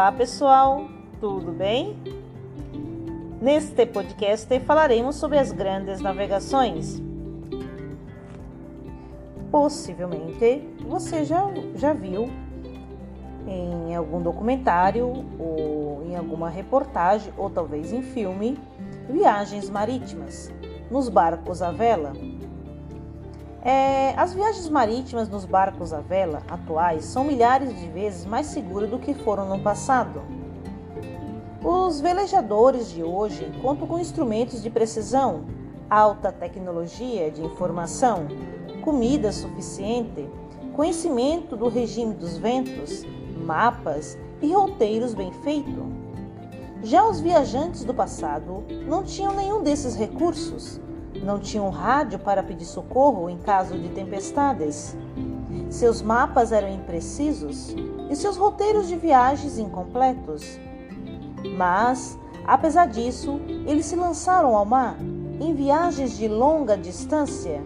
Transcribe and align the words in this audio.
Olá 0.00 0.12
pessoal, 0.12 0.86
tudo 1.20 1.52
bem? 1.52 1.94
Neste 3.38 3.84
podcast 3.84 4.58
falaremos 4.60 5.16
sobre 5.16 5.36
as 5.36 5.52
grandes 5.52 6.00
navegações. 6.00 7.02
Possivelmente 9.50 10.66
você 10.88 11.22
já, 11.22 11.46
já 11.74 11.92
viu 11.92 12.30
em 13.46 13.94
algum 13.94 14.22
documentário 14.22 15.06
ou 15.38 16.02
em 16.06 16.16
alguma 16.16 16.48
reportagem 16.48 17.30
ou 17.36 17.50
talvez 17.50 17.92
em 17.92 18.00
filme 18.00 18.58
viagens 19.06 19.68
marítimas 19.68 20.50
nos 20.90 21.10
barcos 21.10 21.60
à 21.60 21.70
vela. 21.70 22.14
É, 23.62 24.14
as 24.16 24.32
viagens 24.32 24.70
marítimas 24.70 25.28
nos 25.28 25.44
barcos 25.44 25.92
à 25.92 26.00
vela 26.00 26.42
atuais 26.48 27.04
são 27.04 27.24
milhares 27.24 27.78
de 27.78 27.88
vezes 27.88 28.24
mais 28.24 28.46
seguras 28.46 28.88
do 28.88 28.98
que 28.98 29.12
foram 29.12 29.46
no 29.46 29.62
passado. 29.62 30.22
Os 31.62 32.00
velejadores 32.00 32.90
de 32.90 33.02
hoje 33.02 33.52
contam 33.60 33.86
com 33.86 33.98
instrumentos 33.98 34.62
de 34.62 34.70
precisão, 34.70 35.44
alta 35.90 36.32
tecnologia 36.32 37.30
de 37.30 37.42
informação, 37.42 38.26
comida 38.82 39.30
suficiente, 39.30 40.26
conhecimento 40.74 41.54
do 41.54 41.68
regime 41.68 42.14
dos 42.14 42.38
ventos, 42.38 43.04
mapas 43.44 44.16
e 44.40 44.54
roteiros 44.54 45.12
bem 45.12 45.32
feitos. 45.44 45.84
Já 46.82 47.06
os 47.06 47.20
viajantes 47.20 47.84
do 47.84 47.92
passado 47.92 48.64
não 48.88 49.02
tinham 49.02 49.34
nenhum 49.34 49.62
desses 49.62 49.94
recursos 49.96 50.80
não 51.22 51.38
tinham 51.38 51.68
rádio 51.70 52.18
para 52.18 52.42
pedir 52.42 52.64
socorro 52.64 53.28
em 53.28 53.38
caso 53.38 53.78
de 53.78 53.88
tempestades. 53.90 54.96
Seus 55.68 56.02
mapas 56.02 56.52
eram 56.52 56.68
imprecisos 56.68 57.74
e 58.08 58.16
seus 58.16 58.36
roteiros 58.36 58.88
de 58.88 58.96
viagens 58.96 59.58
incompletos. 59.58 60.58
Mas, 61.56 62.18
apesar 62.46 62.86
disso, 62.86 63.40
eles 63.66 63.86
se 63.86 63.96
lançaram 63.96 64.56
ao 64.56 64.64
mar 64.64 64.96
em 65.40 65.54
viagens 65.54 66.16
de 66.16 66.28
longa 66.28 66.76
distância. 66.76 67.62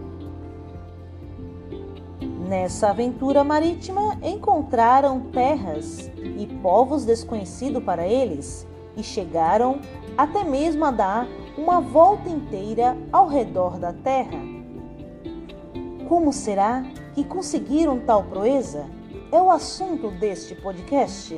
Nessa 2.47 2.89
aventura 2.89 3.43
marítima, 3.43 4.17
encontraram 4.21 5.19
terras 5.31 6.11
e 6.15 6.45
povos 6.61 7.03
desconhecidos 7.03 7.83
para 7.83 8.07
eles 8.07 8.67
e 8.95 9.01
chegaram 9.01 9.79
até 10.15 10.43
mesmo 10.43 10.85
a 10.85 10.91
dar 10.91 11.27
uma 11.57 11.79
volta 11.79 12.29
inteira 12.29 12.97
ao 13.11 13.27
redor 13.27 13.79
da 13.79 13.93
Terra. 13.93 14.39
Como 16.07 16.31
será 16.33 16.83
que 17.13 17.23
conseguiram 17.23 17.99
tal 17.99 18.23
proeza? 18.23 18.85
É 19.31 19.41
o 19.41 19.49
assunto 19.49 20.11
deste 20.11 20.53
podcast. 20.55 21.35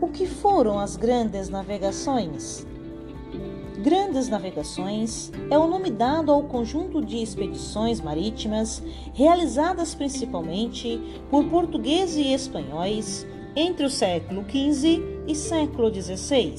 O 0.00 0.08
que 0.08 0.26
foram 0.26 0.78
as 0.78 0.96
grandes 0.96 1.48
navegações? 1.48 2.66
Grandes 3.82 4.28
navegações 4.28 5.32
é 5.50 5.58
o 5.58 5.66
nome 5.66 5.90
dado 5.90 6.30
ao 6.30 6.44
conjunto 6.44 7.04
de 7.04 7.22
expedições 7.22 8.00
marítimas 8.00 8.82
realizadas 9.12 9.94
principalmente 9.94 11.00
por 11.30 11.44
portugueses 11.44 12.16
e 12.16 12.32
espanhóis 12.32 13.26
entre 13.56 13.86
o 13.86 13.90
século 13.90 14.44
XV 14.48 15.02
e 15.26 15.34
século 15.34 15.92
XVI. 15.92 16.54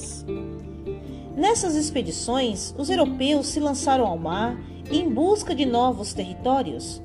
Nessas 1.35 1.75
expedições, 1.75 2.73
os 2.77 2.89
europeus 2.89 3.47
se 3.47 3.59
lançaram 3.59 4.05
ao 4.05 4.17
mar 4.17 4.57
em 4.89 5.09
busca 5.09 5.53
de 5.53 5.65
novos 5.65 6.13
territórios, 6.13 7.01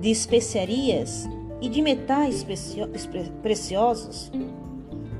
de 0.00 0.10
especiarias 0.10 1.28
e 1.60 1.68
de 1.68 1.80
metais 1.82 2.44
preciosos. 3.42 4.32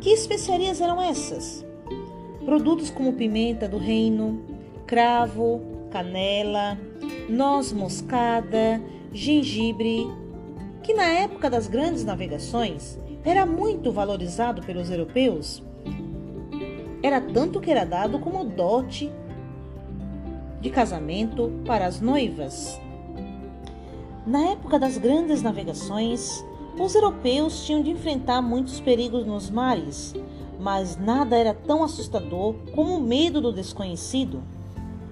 Que 0.01 0.11
especiarias 0.11 0.81
eram 0.81 1.01
essas? 1.01 1.65
Produtos 2.45 2.91
como 2.91 3.13
pimenta 3.13 3.69
do 3.69 3.79
reino, 3.79 4.43
cravo, 4.87 5.61
canela, 5.91 6.79
noz 7.29 7.73
moscada, 7.73 8.83
gengibre, 9.13 10.07
que 10.83 10.95
na 10.95 11.05
época 11.05 11.51
das 11.51 11.69
grandes 11.69 12.05
navegações 12.05 12.99
era 13.25 13.45
muito 13.45 13.93
valorizado 13.93 14.63
pelos 14.63 14.91
europeus. 14.91 15.63
Era 17.03 17.21
tanto 17.21 17.61
que 17.61 17.71
era 17.71 17.85
dado 17.85 18.19
como 18.19 18.45
dote 18.45 19.11
de 20.61 20.71
casamento 20.71 21.51
para 21.67 21.87
as 21.87 22.01
noivas. 22.01 22.81
Na 24.27 24.51
época 24.51 24.79
das 24.79 24.99
grandes 24.99 25.43
navegações, 25.43 26.45
os 26.79 26.95
europeus 26.95 27.65
tinham 27.65 27.83
de 27.83 27.91
enfrentar 27.91 28.41
muitos 28.43 28.81
perigos 28.81 29.27
nos 29.27 29.51
mares, 29.51 30.15
mas 30.59 30.97
nada 30.97 31.37
era 31.37 31.55
tão 31.55 31.83
assustador 31.83 32.55
como 32.75 32.97
o 32.97 33.01
medo 33.01 33.41
do 33.41 33.53
desconhecido. 33.53 34.43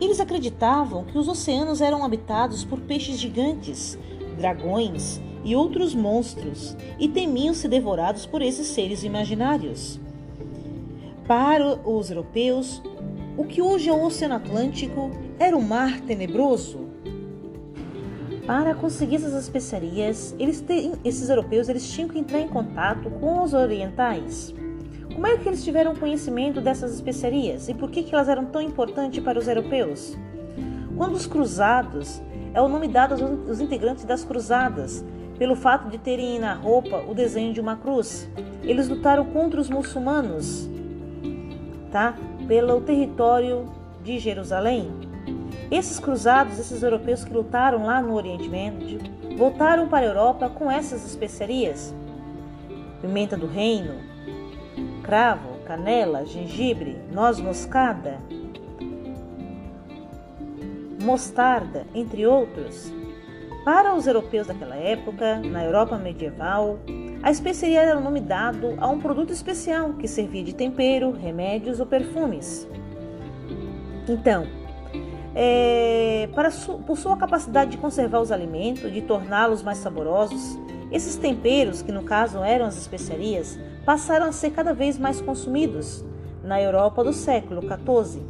Eles 0.00 0.20
acreditavam 0.20 1.04
que 1.04 1.18
os 1.18 1.26
oceanos 1.26 1.80
eram 1.80 2.04
habitados 2.04 2.64
por 2.64 2.80
peixes 2.80 3.18
gigantes, 3.18 3.98
dragões 4.36 5.20
e 5.44 5.54
outros 5.54 5.94
monstros, 5.94 6.76
e 6.98 7.08
temiam 7.08 7.54
ser 7.54 7.68
devorados 7.68 8.26
por 8.26 8.42
esses 8.42 8.66
seres 8.68 9.02
imaginários. 9.04 10.00
Para 11.26 11.78
os 11.88 12.10
europeus, 12.10 12.82
o 13.36 13.44
que 13.44 13.60
hoje 13.62 13.88
é 13.88 13.92
o 13.92 14.02
Oceano 14.02 14.34
Atlântico 14.34 15.10
era 15.38 15.56
um 15.56 15.62
mar 15.62 16.00
tenebroso. 16.00 16.88
Para 18.46 18.74
conseguir 18.74 19.16
essas 19.16 19.34
especiarias, 19.34 20.34
eles 20.38 20.64
esses 21.04 21.28
europeus 21.28 21.68
eles 21.68 21.88
tinham 21.90 22.08
que 22.08 22.18
entrar 22.18 22.40
em 22.40 22.48
contato 22.48 23.10
com 23.10 23.42
os 23.42 23.52
orientais. 23.52 24.54
Como 25.14 25.26
é 25.26 25.36
que 25.36 25.48
eles 25.48 25.62
tiveram 25.62 25.94
conhecimento 25.94 26.60
dessas 26.60 26.94
especiarias 26.94 27.68
e 27.68 27.74
por 27.74 27.90
que, 27.90 28.02
que 28.02 28.14
elas 28.14 28.28
eram 28.28 28.46
tão 28.46 28.62
importantes 28.62 29.22
para 29.22 29.38
os 29.38 29.46
europeus? 29.46 30.16
Quando 30.96 31.14
os 31.14 31.26
cruzados 31.26 32.22
é 32.54 32.60
o 32.60 32.68
nome 32.68 32.88
dado 32.88 33.14
aos 33.46 33.60
integrantes 33.60 34.04
das 34.04 34.24
cruzadas, 34.24 35.04
pelo 35.38 35.54
fato 35.54 35.88
de 35.88 35.98
terem 35.98 36.38
na 36.38 36.52
roupa 36.52 37.04
o 37.08 37.14
desenho 37.14 37.52
de 37.52 37.60
uma 37.60 37.76
cruz. 37.76 38.28
Eles 38.62 38.88
lutaram 38.88 39.24
contra 39.26 39.60
os 39.60 39.70
muçulmanos, 39.70 40.68
tá? 41.92 42.14
Pelo 42.46 42.80
território 42.80 43.66
de 44.02 44.18
Jerusalém. 44.18 44.90
Esses 45.70 46.00
cruzados, 46.00 46.58
esses 46.58 46.82
europeus 46.82 47.24
que 47.24 47.32
lutaram 47.32 47.84
lá 47.84 48.00
no 48.02 48.14
Oriente 48.14 48.48
Médio, 48.48 48.98
voltaram 49.36 49.86
para 49.88 50.06
a 50.06 50.08
Europa 50.08 50.48
com 50.48 50.70
essas 50.70 51.06
especiarias: 51.06 51.94
pimenta 53.00 53.36
do 53.36 53.46
reino, 53.46 53.94
cravo, 55.02 55.58
canela, 55.64 56.24
gengibre, 56.24 56.96
noz 57.12 57.38
moscada, 57.38 58.18
mostarda, 61.00 61.86
entre 61.94 62.26
outros. 62.26 62.97
Para 63.68 63.94
os 63.94 64.06
europeus 64.06 64.46
daquela 64.46 64.76
época, 64.76 65.40
na 65.40 65.62
Europa 65.62 65.98
medieval, 65.98 66.78
a 67.22 67.30
especiaria 67.30 67.82
era 67.82 67.98
o 67.98 68.02
nome 68.02 68.18
dado 68.18 68.74
a 68.78 68.88
um 68.88 68.98
produto 68.98 69.30
especial 69.30 69.92
que 69.92 70.08
servia 70.08 70.42
de 70.42 70.54
tempero, 70.54 71.12
remédios 71.12 71.78
ou 71.78 71.84
perfumes. 71.84 72.66
Então, 74.08 74.46
é, 75.34 76.30
para 76.34 76.50
su, 76.50 76.78
por 76.78 76.96
sua 76.96 77.18
capacidade 77.18 77.72
de 77.72 77.76
conservar 77.76 78.22
os 78.22 78.32
alimentos, 78.32 78.90
de 78.90 79.02
torná-los 79.02 79.62
mais 79.62 79.76
saborosos, 79.76 80.58
esses 80.90 81.16
temperos, 81.16 81.82
que 81.82 81.92
no 81.92 82.04
caso 82.04 82.38
eram 82.38 82.64
as 82.64 82.78
especiarias, 82.78 83.60
passaram 83.84 84.28
a 84.28 84.32
ser 84.32 84.52
cada 84.52 84.72
vez 84.72 84.98
mais 84.98 85.20
consumidos 85.20 86.02
na 86.42 86.58
Europa 86.58 87.04
do 87.04 87.12
século 87.12 87.60
XIV. 87.60 88.22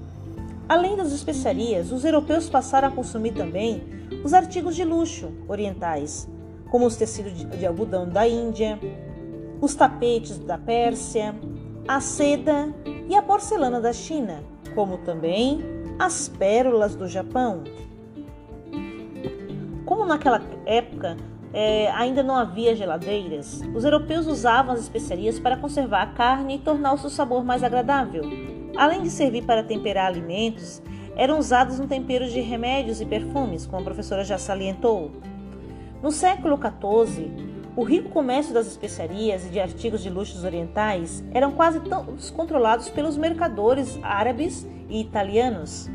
Além 0.68 0.96
das 0.96 1.12
especiarias, 1.12 1.92
os 1.92 2.04
europeus 2.04 2.50
passaram 2.50 2.88
a 2.88 2.90
consumir 2.90 3.34
também 3.34 3.98
os 4.24 4.34
artigos 4.34 4.74
de 4.74 4.84
luxo 4.84 5.32
orientais, 5.46 6.28
como 6.70 6.86
os 6.86 6.96
tecidos 6.96 7.32
de 7.32 7.66
algodão 7.66 8.08
da 8.08 8.26
Índia, 8.26 8.78
os 9.60 9.74
tapetes 9.74 10.38
da 10.38 10.58
Pérsia, 10.58 11.34
a 11.86 12.00
seda 12.00 12.74
e 13.08 13.14
a 13.14 13.22
porcelana 13.22 13.80
da 13.80 13.92
China, 13.92 14.42
como 14.74 14.98
também 14.98 15.60
as 15.98 16.28
pérolas 16.28 16.94
do 16.94 17.08
Japão. 17.08 17.64
Como 19.84 20.04
naquela 20.04 20.42
época 20.66 21.16
é, 21.52 21.90
ainda 21.92 22.22
não 22.22 22.36
havia 22.36 22.76
geladeiras, 22.76 23.62
os 23.74 23.84
europeus 23.84 24.26
usavam 24.26 24.74
as 24.74 24.80
especiarias 24.80 25.40
para 25.40 25.56
conservar 25.56 26.02
a 26.02 26.06
carne 26.08 26.56
e 26.56 26.58
tornar 26.58 26.92
o 26.92 26.98
seu 26.98 27.08
sabor 27.08 27.42
mais 27.42 27.64
agradável. 27.64 28.22
Além 28.76 29.02
de 29.02 29.10
servir 29.10 29.44
para 29.44 29.64
temperar 29.64 30.06
alimentos, 30.06 30.82
eram 31.18 31.38
usados 31.38 31.80
no 31.80 31.88
tempero 31.88 32.26
de 32.28 32.40
remédios 32.40 33.00
e 33.00 33.04
perfumes, 33.04 33.66
como 33.66 33.82
a 33.82 33.84
professora 33.84 34.24
já 34.24 34.38
salientou. 34.38 35.10
No 36.00 36.12
século 36.12 36.56
XIV, 36.56 37.30
o 37.74 37.82
rico 37.82 38.08
comércio 38.10 38.54
das 38.54 38.68
especiarias 38.68 39.44
e 39.44 39.50
de 39.50 39.60
artigos 39.60 40.00
de 40.00 40.08
luxos 40.08 40.44
orientais 40.44 41.24
eram 41.32 41.50
quase 41.50 41.80
todos 41.80 42.30
controlados 42.30 42.88
pelos 42.88 43.16
mercadores 43.16 43.98
árabes 44.02 44.64
e 44.88 45.00
italianos. 45.00 45.90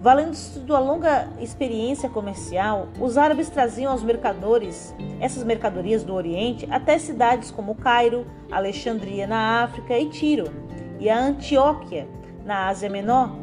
Valendo-se 0.00 0.58
da 0.60 0.78
longa 0.78 1.28
experiência 1.38 2.08
comercial, 2.08 2.88
os 2.98 3.18
árabes 3.18 3.50
traziam 3.50 3.92
aos 3.92 4.02
mercadores 4.02 4.94
essas 5.20 5.44
mercadorias 5.44 6.02
do 6.02 6.14
Oriente 6.14 6.66
até 6.70 6.98
cidades 6.98 7.50
como 7.50 7.74
Cairo, 7.74 8.26
Alexandria 8.50 9.26
na 9.26 9.62
África 9.62 9.98
e 9.98 10.08
Tiro, 10.08 10.50
e 10.98 11.10
a 11.10 11.18
Antioquia, 11.18 12.08
na 12.46 12.68
Ásia 12.68 12.88
Menor. 12.88 13.39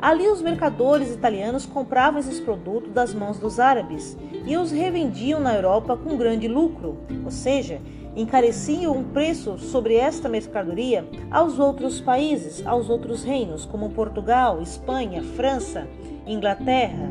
Ali 0.00 0.28
os 0.28 0.40
mercadores 0.40 1.12
italianos 1.12 1.66
compravam 1.66 2.20
esses 2.20 2.38
produtos 2.38 2.92
das 2.92 3.12
mãos 3.12 3.38
dos 3.38 3.58
árabes 3.58 4.16
e 4.46 4.56
os 4.56 4.70
revendiam 4.70 5.40
na 5.40 5.54
Europa 5.54 5.96
com 5.96 6.16
grande 6.16 6.46
lucro, 6.46 6.98
ou 7.24 7.30
seja, 7.32 7.80
encareciam 8.14 9.00
o 9.00 9.04
preço 9.04 9.58
sobre 9.58 9.96
esta 9.96 10.28
mercadoria 10.28 11.04
aos 11.30 11.58
outros 11.58 12.00
países, 12.00 12.64
aos 12.64 12.88
outros 12.88 13.24
reinos, 13.24 13.64
como 13.64 13.90
Portugal, 13.90 14.62
Espanha, 14.62 15.22
França, 15.22 15.88
Inglaterra. 16.26 17.10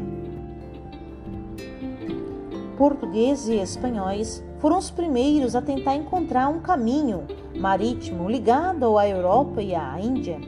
Portugueses 2.78 3.50
e 3.50 3.56
espanhóis 3.56 4.44
foram 4.60 4.78
os 4.78 4.90
primeiros 4.90 5.56
a 5.56 5.62
tentar 5.62 5.96
encontrar 5.96 6.48
um 6.48 6.60
caminho 6.60 7.26
marítimo 7.58 8.30
ligado 8.30 8.98
à 8.98 9.08
Europa 9.10 9.62
e 9.62 9.74
à 9.76 10.00
Índia, 10.00 10.40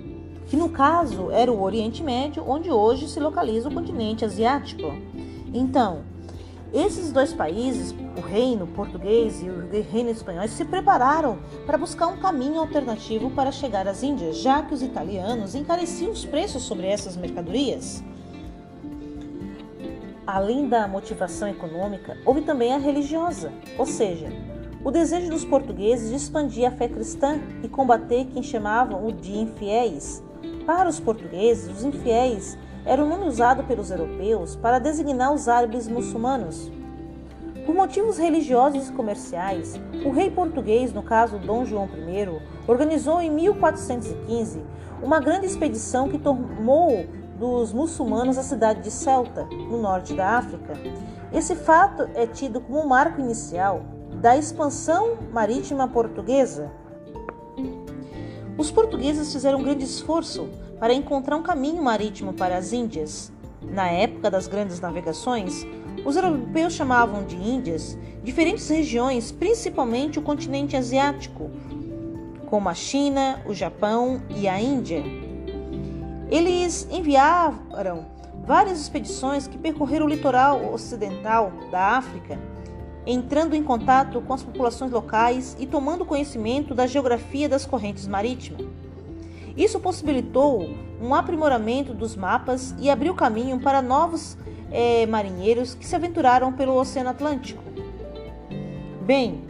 que 0.49 0.57
no 0.57 0.69
caso 0.69 1.29
era 1.31 1.51
o 1.51 1.61
Oriente 1.61 2.03
Médio, 2.03 2.43
onde 2.45 2.71
hoje 2.71 3.07
se 3.07 3.19
localiza 3.19 3.69
o 3.69 3.73
continente 3.73 4.25
asiático. 4.25 4.91
Então, 5.53 5.99
esses 6.73 7.11
dois 7.11 7.31
países, 7.33 7.95
o 8.17 8.21
reino 8.21 8.65
português 8.65 9.43
e 9.43 9.49
o 9.49 9.69
reino 9.91 10.09
espanhol, 10.09 10.47
se 10.47 10.65
prepararam 10.65 11.37
para 11.67 11.77
buscar 11.77 12.07
um 12.07 12.17
caminho 12.17 12.59
alternativo 12.59 13.29
para 13.29 13.51
chegar 13.51 13.87
às 13.87 14.01
Índias, 14.01 14.37
já 14.37 14.63
que 14.63 14.73
os 14.73 14.81
italianos 14.81 15.53
encareciam 15.53 16.11
os 16.11 16.25
preços 16.25 16.63
sobre 16.63 16.87
essas 16.87 17.15
mercadorias. 17.15 18.03
Além 20.25 20.67
da 20.67 20.87
motivação 20.87 21.47
econômica, 21.47 22.17
houve 22.25 22.41
também 22.41 22.73
a 22.73 22.77
religiosa, 22.77 23.51
ou 23.77 23.85
seja, 23.85 24.27
o 24.83 24.89
desejo 24.89 25.29
dos 25.29 25.45
portugueses 25.45 26.09
de 26.09 26.15
expandir 26.15 26.67
a 26.67 26.71
fé 26.71 26.87
cristã 26.87 27.39
e 27.63 27.67
combater 27.67 28.25
quem 28.25 28.41
chamavam 28.41 29.11
de 29.11 29.37
infiéis. 29.37 30.23
Para 30.69 30.88
os 30.88 31.00
portugueses, 31.00 31.75
os 31.75 31.83
infiéis 31.83 32.56
era 32.86 33.04
o 33.04 33.10
nome 33.10 33.25
usado 33.25 33.63
pelos 33.63 33.89
europeus 33.89 34.56
para 34.56 34.77
designar 34.77 35.33
os 35.33 35.48
árabes 35.48 35.88
muçulmanos. 35.88 36.71
Por 37.66 37.74
motivos 37.74 38.19
religiosos 38.19 38.88
e 38.88 38.94
comerciais, 38.94 39.81
o 40.06 40.12
rei 40.12 40.30
português, 40.30 40.94
no 40.94 41.01
caso 41.01 41.39
Dom 41.39 41.66
João 41.66 41.86
I, 41.88 42.39
organizou 42.68 43.19
em 43.19 43.31
1415 43.31 44.62
uma 45.01 45.19
grande 45.19 45.48
expedição 45.48 46.07
que 46.07 46.19
tomou 46.19 47.04
dos 47.39 47.74
muçulmanos 47.74 48.38
a 48.38 48.44
cidade 48.44 48.83
de 48.83 48.92
Celta, 48.92 49.45
no 49.45 49.81
norte 49.81 50.13
da 50.13 50.38
África. 50.38 50.74
Esse 51.33 51.56
fato 51.56 52.07
é 52.13 52.27
tido 52.27 52.62
como 52.62 52.80
um 52.80 52.88
marco 52.88 53.19
inicial 53.19 53.81
da 54.21 54.38
expansão 54.38 55.18
marítima 55.33 55.88
portuguesa. 55.88 56.69
Os 58.59 58.69
portugueses 58.69 59.31
fizeram 59.31 59.59
um 59.59 59.63
grande 59.63 59.85
esforço 59.85 60.50
para 60.81 60.94
encontrar 60.94 61.38
um 61.38 61.41
caminho 61.41 61.81
marítimo 61.81 62.33
para 62.33 62.57
as 62.57 62.73
Índias. 62.73 63.31
Na 63.61 63.88
época 63.88 64.29
das 64.29 64.47
grandes 64.47 64.81
navegações, 64.81 65.65
os 66.06 66.17
europeus 66.17 66.73
chamavam 66.73 67.23
de 67.23 67.38
Índias 67.38 67.97
diferentes 68.21 68.67
regiões, 68.67 69.31
principalmente 69.31 70.19
o 70.19 70.21
continente 70.21 70.75
asiático, 70.75 71.50
como 72.47 72.67
a 72.67 72.73
China, 72.73 73.41
o 73.45 73.53
Japão 73.53 74.21
e 74.35 74.45
a 74.45 74.59
Índia. 74.59 75.06
Eles 76.29 76.85
enviaram 76.91 78.07
várias 78.45 78.81
expedições 78.81 79.47
que 79.47 79.57
percorreram 79.57 80.06
o 80.06 80.09
litoral 80.09 80.73
ocidental 80.73 81.53
da 81.71 81.95
África 81.95 82.38
entrando 83.05 83.55
em 83.55 83.63
contato 83.63 84.21
com 84.21 84.33
as 84.33 84.43
populações 84.43 84.91
locais 84.91 85.55
e 85.59 85.65
tomando 85.65 86.05
conhecimento 86.05 86.73
da 86.73 86.85
geografia 86.85 87.47
das 87.47 87.65
correntes 87.65 88.07
marítimas. 88.07 88.65
Isso 89.55 89.79
possibilitou 89.79 90.69
um 91.01 91.13
aprimoramento 91.13 91.93
dos 91.93 92.15
mapas 92.15 92.75
e 92.79 92.89
abriu 92.89 93.13
caminho 93.13 93.59
para 93.59 93.81
novos 93.81 94.37
é, 94.71 95.05
marinheiros 95.05 95.73
que 95.73 95.85
se 95.85 95.95
aventuraram 95.95 96.53
pelo 96.53 96.75
Oceano 96.75 97.09
Atlântico. 97.09 97.63
Bem, 99.01 99.41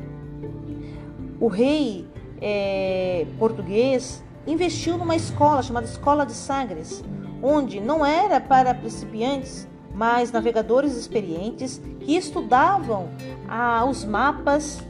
o 1.39 1.47
rei 1.47 2.07
é, 2.41 3.25
português 3.37 4.23
investiu 4.47 4.97
numa 4.97 5.15
escola 5.15 5.61
chamada 5.61 5.85
Escola 5.85 6.25
de 6.25 6.33
Sagres, 6.33 7.03
onde 7.41 7.79
não 7.79 8.05
era 8.05 8.39
para 8.39 8.73
principiantes, 8.73 9.67
mas 9.99 10.31
navegadores 10.31 10.95
experientes 10.95 11.81
que 11.99 12.15
estudavam 12.15 13.09
ah, 13.49 13.85
os 13.85 14.05
mapas, 14.05 14.81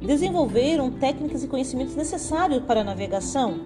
desenvolveram 0.00 0.90
técnicas 0.90 1.44
e 1.44 1.46
conhecimentos 1.46 1.94
necessários 1.94 2.64
para 2.64 2.80
a 2.80 2.84
navegação. 2.84 3.60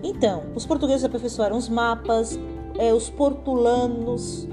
Então, 0.00 0.44
os 0.54 0.64
portugueses 0.64 1.02
aperfeiçoaram 1.02 1.56
os 1.56 1.68
mapas, 1.68 2.38
é, 2.78 2.94
os 2.94 3.10
portulanos, 3.10 4.46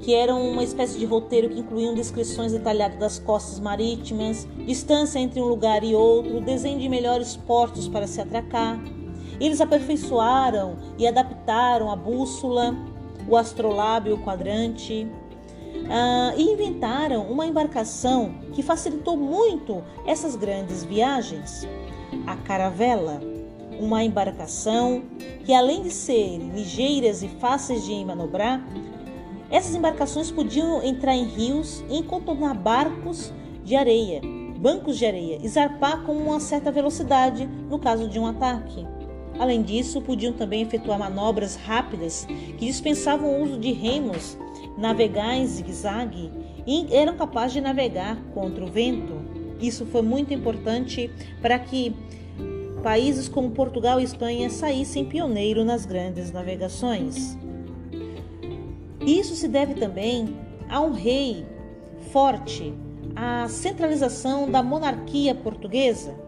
que 0.00 0.14
eram 0.14 0.50
uma 0.50 0.64
espécie 0.64 0.98
de 0.98 1.04
roteiro 1.04 1.50
que 1.50 1.60
incluíam 1.60 1.94
descrições 1.94 2.52
detalhadas 2.52 2.98
das 2.98 3.18
costas 3.18 3.60
marítimas, 3.60 4.48
distância 4.64 5.18
entre 5.18 5.38
um 5.38 5.48
lugar 5.48 5.84
e 5.84 5.94
outro, 5.94 6.40
desenho 6.40 6.78
de 6.80 6.88
melhores 6.88 7.36
portos 7.36 7.88
para 7.88 8.06
se 8.06 8.22
atracar. 8.22 8.80
Eles 9.38 9.60
aperfeiçoaram 9.60 10.78
e 10.96 11.06
adaptaram 11.06 11.90
a 11.90 11.94
bússola, 11.94 12.74
o 13.28 13.36
astrolábio, 13.36 14.14
o 14.14 14.18
quadrante, 14.18 15.06
uh, 15.74 16.38
e 16.38 16.42
inventaram 16.42 17.22
uma 17.30 17.46
embarcação 17.46 18.34
que 18.52 18.62
facilitou 18.62 19.16
muito 19.16 19.82
essas 20.06 20.34
grandes 20.34 20.82
viagens, 20.84 21.66
a 22.26 22.36
caravela, 22.36 23.20
uma 23.78 24.02
embarcação 24.02 25.02
que 25.44 25.54
além 25.54 25.82
de 25.82 25.90
serem 25.90 26.50
ligeiras 26.50 27.22
e 27.22 27.28
fáceis 27.28 27.84
de 27.84 28.04
manobrar, 28.04 28.66
essas 29.50 29.74
embarcações 29.74 30.30
podiam 30.30 30.82
entrar 30.82 31.14
em 31.14 31.24
rios 31.24 31.82
e 31.88 32.02
contornar 32.02 32.54
barcos 32.54 33.32
de 33.64 33.76
areia, 33.76 34.20
bancos 34.58 34.98
de 34.98 35.06
areia 35.06 35.38
e 35.42 35.48
zarpar 35.48 36.02
com 36.02 36.12
uma 36.12 36.40
certa 36.40 36.70
velocidade 36.70 37.46
no 37.46 37.78
caso 37.78 38.08
de 38.08 38.18
um 38.18 38.26
ataque. 38.26 38.97
Além 39.38 39.62
disso, 39.62 40.00
podiam 40.00 40.32
também 40.32 40.62
efetuar 40.62 40.98
manobras 40.98 41.54
rápidas 41.54 42.26
que 42.26 42.66
dispensavam 42.66 43.30
o 43.30 43.44
uso 43.44 43.58
de 43.58 43.72
remos, 43.72 44.36
navegar 44.76 45.36
em 45.36 45.46
zigue-zague 45.46 46.30
e 46.66 46.86
eram 46.90 47.16
capazes 47.16 47.52
de 47.52 47.60
navegar 47.60 48.16
contra 48.34 48.64
o 48.64 48.68
vento. 48.68 49.14
Isso 49.60 49.86
foi 49.86 50.02
muito 50.02 50.34
importante 50.34 51.10
para 51.40 51.58
que 51.58 51.94
países 52.82 53.28
como 53.28 53.50
Portugal 53.50 54.00
e 54.00 54.04
Espanha 54.04 54.50
saíssem 54.50 55.04
pioneiro 55.04 55.64
nas 55.64 55.86
grandes 55.86 56.32
navegações. 56.32 57.36
Isso 59.06 59.34
se 59.34 59.48
deve 59.48 59.74
também 59.74 60.36
a 60.68 60.80
um 60.80 60.92
rei 60.92 61.46
forte, 62.12 62.72
à 63.14 63.48
centralização 63.48 64.50
da 64.50 64.62
monarquia 64.62 65.34
portuguesa 65.34 66.27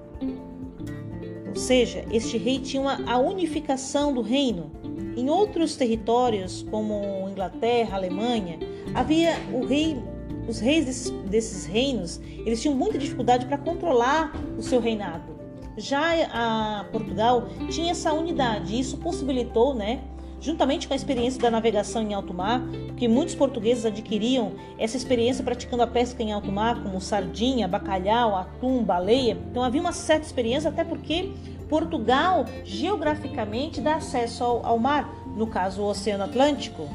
ou 1.51 1.57
seja, 1.57 2.05
este 2.13 2.39
rei 2.39 2.61
tinha 2.61 3.01
a 3.07 3.19
unificação 3.19 4.15
do 4.15 4.23
reino. 4.23 4.71
Em 5.17 5.29
outros 5.29 5.77
territórios, 5.77 6.65
como 6.71 7.29
Inglaterra, 7.29 7.97
Alemanha, 7.97 8.59
havia 8.95 9.35
o 9.53 9.67
rei, 9.67 10.01
os 10.49 10.61
reis 10.61 10.87
desses, 10.87 11.11
desses 11.29 11.67
reinos, 11.67 12.21
eles 12.47 12.63
tinham 12.63 12.77
muita 12.77 12.97
dificuldade 12.97 13.47
para 13.47 13.59
controlar 13.59 14.33
o 14.57 14.63
seu 14.63 14.81
reinado. 14.81 15.39
Já 15.77 16.15
a 16.33 16.85
Portugal 16.93 17.49
tinha 17.69 17.91
essa 17.91 18.13
unidade, 18.13 18.75
e 18.75 18.81
isso 18.81 18.97
possibilitou, 18.99 19.75
né, 19.75 20.01
juntamente 20.41 20.89
com 20.89 20.95
a 20.95 20.97
experiência 20.97 21.41
da 21.41 21.51
navegação 21.51 22.03
em 22.03 22.15
alto 22.15 22.33
mar, 22.33 22.63
que 22.97 23.07
muitos 23.07 23.35
portugueses 23.35 23.85
adquiriam 23.85 24.53
essa 24.79 24.97
experiência 24.97 25.45
praticando 25.45 25.83
a 25.83 25.87
pesca 25.87 26.23
em 26.23 26.33
alto 26.33 26.51
mar, 26.51 26.83
como 26.83 27.01
sardinha, 27.01 27.69
bacalhau, 27.69 28.35
atum, 28.35 28.83
baleia. 28.83 29.37
Então 29.51 29.63
havia 29.63 29.81
uma 29.81 29.93
certa 29.93 30.27
experiência, 30.27 30.71
até 30.71 30.83
porque 30.83 31.33
Portugal 31.69 32.47
geograficamente 32.65 33.81
dá 33.81 33.97
acesso 33.97 34.43
ao, 34.43 34.67
ao 34.67 34.79
mar, 34.79 35.09
no 35.37 35.47
caso 35.47 35.83
o 35.83 35.87
Oceano 35.87 36.25
Atlântico. 36.25 36.89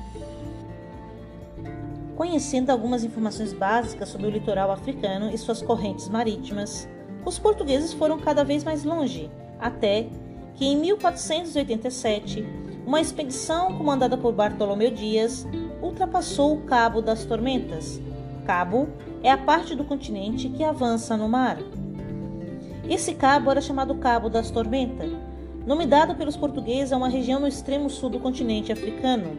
Conhecendo 2.15 2.69
algumas 2.69 3.03
informações 3.03 3.53
básicas 3.53 4.09
sobre 4.09 4.27
o 4.27 4.29
litoral 4.29 4.71
africano 4.71 5.29
e 5.31 5.37
suas 5.37 5.61
correntes 5.61 6.09
marítimas, 6.09 6.87
os 7.25 7.37
portugueses 7.37 7.93
foram 7.93 8.19
cada 8.19 8.43
vez 8.43 8.63
mais 8.63 8.83
longe, 8.83 9.29
até 9.59 10.07
que 10.55 10.65
em 10.65 10.77
1487 10.77 12.64
uma 12.85 13.01
expedição 13.01 13.75
comandada 13.77 14.15
por 14.15 14.31
Bartolomeu 14.31 14.91
Dias 14.91 15.47
ultrapassou 15.81 16.53
o 16.53 16.61
Cabo 16.61 17.01
das 17.01 17.25
Tormentas. 17.25 17.99
Cabo 18.45 18.87
é 19.23 19.31
a 19.31 19.37
parte 19.37 19.73
do 19.73 19.83
continente 19.83 20.49
que 20.49 20.63
avança 20.63 21.17
no 21.17 21.27
mar. 21.27 21.57
Esse 22.87 23.15
cabo 23.15 23.49
era 23.49 23.59
chamado 23.59 23.95
Cabo 23.95 24.29
das 24.29 24.51
Tormentas, 24.51 25.11
nome 25.65 25.87
dado 25.87 26.13
pelos 26.13 26.37
portugueses 26.37 26.93
a 26.93 26.97
uma 26.97 27.09
região 27.09 27.39
no 27.39 27.47
extremo 27.47 27.89
sul 27.89 28.11
do 28.11 28.19
continente 28.19 28.71
africano. 28.71 29.35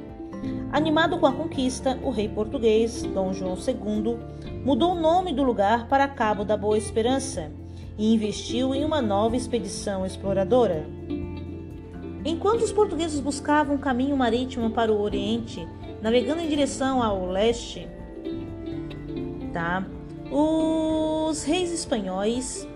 Animado 0.72 1.16
com 1.18 1.26
a 1.26 1.32
conquista, 1.32 1.96
o 2.02 2.10
rei 2.10 2.28
português, 2.28 3.04
Dom 3.14 3.32
João 3.32 3.54
II, 3.54 4.18
mudou 4.64 4.92
o 4.92 5.00
nome 5.00 5.32
do 5.32 5.44
lugar 5.44 5.86
para 5.86 6.08
Cabo 6.08 6.44
da 6.44 6.56
Boa 6.56 6.76
Esperança 6.76 7.52
e 7.96 8.12
investiu 8.12 8.74
em 8.74 8.84
uma 8.84 9.00
nova 9.00 9.36
expedição 9.36 10.04
exploradora. 10.04 10.84
Enquanto 12.28 12.62
os 12.62 12.72
portugueses 12.72 13.20
buscavam 13.20 13.76
um 13.76 13.78
caminho 13.78 14.16
marítimo 14.16 14.68
para 14.70 14.92
o 14.92 15.00
Oriente, 15.00 15.64
navegando 16.02 16.40
em 16.40 16.48
direção 16.48 17.00
ao 17.00 17.24
leste, 17.24 17.86
tá? 19.52 19.86
Os 20.28 21.44
reis 21.44 21.70
espanhóis 21.70 22.66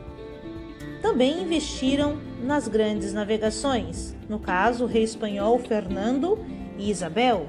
também 1.02 1.42
investiram 1.42 2.16
nas 2.44 2.68
grandes 2.68 3.12
navegações, 3.12 4.14
no 4.28 4.38
caso, 4.38 4.84
o 4.84 4.86
rei 4.86 5.02
espanhol 5.02 5.58
Fernando 5.58 6.38
e 6.78 6.88
Isabel. 6.88 7.48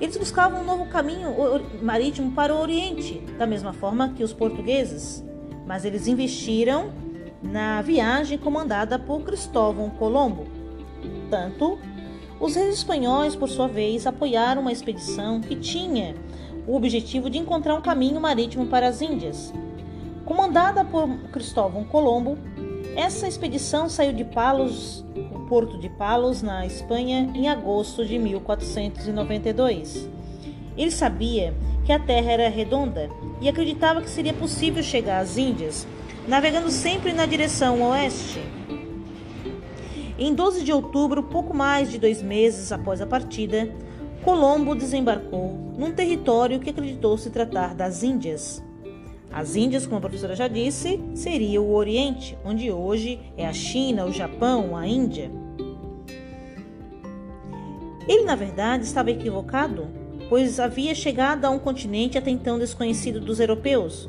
Eles 0.00 0.16
buscavam 0.16 0.62
um 0.62 0.64
novo 0.64 0.86
caminho 0.86 1.28
marítimo 1.80 2.32
para 2.32 2.52
o 2.52 2.60
Oriente, 2.60 3.20
da 3.38 3.46
mesma 3.46 3.72
forma 3.72 4.08
que 4.08 4.24
os 4.24 4.32
portugueses, 4.32 5.24
mas 5.68 5.84
eles 5.84 6.08
investiram 6.08 7.03
na 7.44 7.82
viagem 7.82 8.38
comandada 8.38 8.98
por 8.98 9.20
Cristóvão 9.20 9.90
Colombo. 9.90 10.46
Tanto 11.30 11.78
os 12.40 12.56
reis 12.56 12.74
espanhóis, 12.78 13.36
por 13.36 13.48
sua 13.48 13.68
vez, 13.68 14.06
apoiaram 14.06 14.62
uma 14.62 14.72
expedição 14.72 15.40
que 15.40 15.54
tinha 15.54 16.14
o 16.66 16.74
objetivo 16.74 17.30
de 17.30 17.38
encontrar 17.38 17.74
um 17.74 17.82
caminho 17.82 18.20
marítimo 18.20 18.66
para 18.66 18.88
as 18.88 19.00
Índias. 19.00 19.52
Comandada 20.24 20.84
por 20.84 21.08
Cristóvão 21.30 21.84
Colombo, 21.84 22.38
essa 22.96 23.28
expedição 23.28 23.88
saiu 23.88 24.12
de 24.12 24.24
Palos, 24.24 25.04
o 25.34 25.40
porto 25.46 25.78
de 25.78 25.88
Palos, 25.88 26.42
na 26.42 26.64
Espanha, 26.64 27.30
em 27.34 27.48
agosto 27.48 28.04
de 28.04 28.18
1492. 28.18 30.08
Ele 30.76 30.90
sabia 30.90 31.54
que 31.84 31.92
a 31.92 31.98
Terra 31.98 32.32
era 32.32 32.48
redonda 32.48 33.10
e 33.40 33.48
acreditava 33.48 34.00
que 34.00 34.08
seria 34.08 34.32
possível 34.32 34.82
chegar 34.82 35.20
às 35.20 35.36
Índias, 35.36 35.86
navegando 36.26 36.70
sempre 36.70 37.12
na 37.12 37.26
direção 37.26 37.82
oeste. 37.82 38.40
Em 40.18 40.34
12 40.34 40.62
de 40.62 40.72
outubro, 40.72 41.22
pouco 41.22 41.54
mais 41.54 41.90
de 41.90 41.98
dois 41.98 42.22
meses 42.22 42.72
após 42.72 43.00
a 43.00 43.06
partida, 43.06 43.68
Colombo 44.22 44.74
desembarcou 44.74 45.74
num 45.76 45.92
território 45.92 46.60
que 46.60 46.70
acreditou 46.70 47.18
se 47.18 47.30
tratar 47.30 47.74
das 47.74 48.02
Índias. 48.02 48.62
As 49.30 49.56
Índias, 49.56 49.84
como 49.84 49.98
a 49.98 50.00
professora 50.00 50.36
já 50.36 50.46
disse, 50.46 51.00
seria 51.14 51.60
o 51.60 51.74
Oriente, 51.74 52.38
onde 52.44 52.70
hoje 52.70 53.18
é 53.36 53.46
a 53.46 53.52
China, 53.52 54.06
o 54.06 54.12
Japão, 54.12 54.76
a 54.76 54.86
Índia. 54.86 55.30
Ele, 58.06 58.24
na 58.24 58.36
verdade, 58.36 58.84
estava 58.84 59.10
equivocado, 59.10 59.88
pois 60.28 60.60
havia 60.60 60.94
chegado 60.94 61.44
a 61.44 61.50
um 61.50 61.58
continente 61.58 62.16
até 62.16 62.30
então 62.30 62.58
desconhecido 62.58 63.18
dos 63.18 63.40
europeus, 63.40 64.08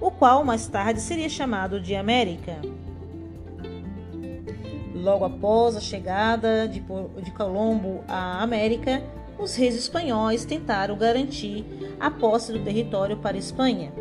o 0.00 0.10
qual 0.10 0.44
mais 0.44 0.66
tarde 0.66 1.00
seria 1.00 1.28
chamado 1.28 1.80
de 1.80 1.94
América. 1.94 2.56
Logo 4.94 5.24
após 5.24 5.76
a 5.76 5.80
chegada 5.80 6.68
de, 6.68 6.80
Colombo 7.30 8.02
à 8.08 8.42
América, 8.42 9.02
os 9.38 9.54
reis 9.54 9.76
espanhóis 9.76 10.44
tentaram 10.44 10.96
garantir 10.96 11.64
a 12.00 12.10
posse 12.10 12.52
do 12.52 12.58
território 12.64 13.16
para 13.16 13.36
a 13.36 13.38
Espanha 13.38 13.92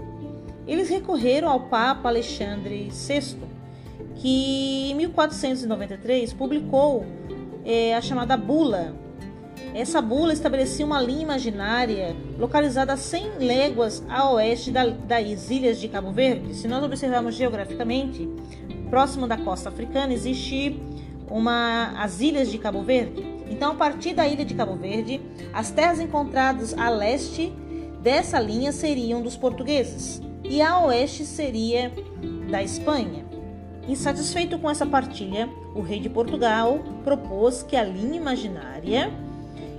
eles 0.68 0.89
recorreram 0.89 1.50
ao 1.50 1.62
Papa 1.62 2.10
Alexandre 2.10 2.89
VI, 2.92 3.38
que 4.16 4.92
em 4.92 4.96
1493 4.96 6.34
publicou 6.34 7.06
é, 7.63 7.96
a 7.96 8.01
chamada 8.01 8.36
Bula. 8.36 8.94
Essa 9.74 10.01
bula 10.01 10.33
estabelecia 10.33 10.86
uma 10.86 11.01
linha 11.01 11.21
imaginária 11.21 12.15
localizada 12.38 12.93
a 12.93 12.97
100 12.97 13.39
léguas 13.39 14.03
a 14.09 14.31
oeste 14.31 14.71
da, 14.71 14.88
das 14.88 15.50
ilhas 15.50 15.79
de 15.79 15.88
Cabo 15.88 16.12
Verde. 16.12 16.55
Se 16.55 16.67
nós 16.67 16.83
observarmos 16.83 17.36
geograficamente, 17.36 18.27
próximo 18.89 19.27
da 19.27 19.38
costa 19.38 19.69
africana 19.69 20.13
existe 20.13 20.79
uma, 21.29 21.93
as 21.97 22.21
ilhas 22.21 22.50
de 22.50 22.57
Cabo 22.57 22.81
Verde. 22.81 23.24
Então, 23.50 23.71
a 23.71 23.75
partir 23.75 24.13
da 24.13 24.27
ilha 24.27 24.43
de 24.43 24.53
Cabo 24.53 24.75
Verde, 24.75 25.21
as 25.53 25.71
terras 25.71 26.00
encontradas 26.00 26.74
a 26.77 26.89
leste 26.89 27.53
dessa 28.01 28.39
linha 28.39 28.71
seriam 28.71 29.21
dos 29.21 29.36
portugueses 29.36 30.21
e 30.43 30.62
a 30.62 30.79
oeste 30.86 31.25
seria 31.25 31.91
da 32.50 32.63
Espanha. 32.63 33.25
Insatisfeito 33.88 34.59
com 34.59 34.69
essa 34.69 34.86
partilha, 34.86 35.50
o 35.74 35.81
rei 35.81 36.00
de 36.00 36.09
Portugal 36.09 36.79
propôs 37.03 37.63
que 37.63 37.75
a 37.75 37.83
linha 37.83 38.17
imaginária 38.17 39.12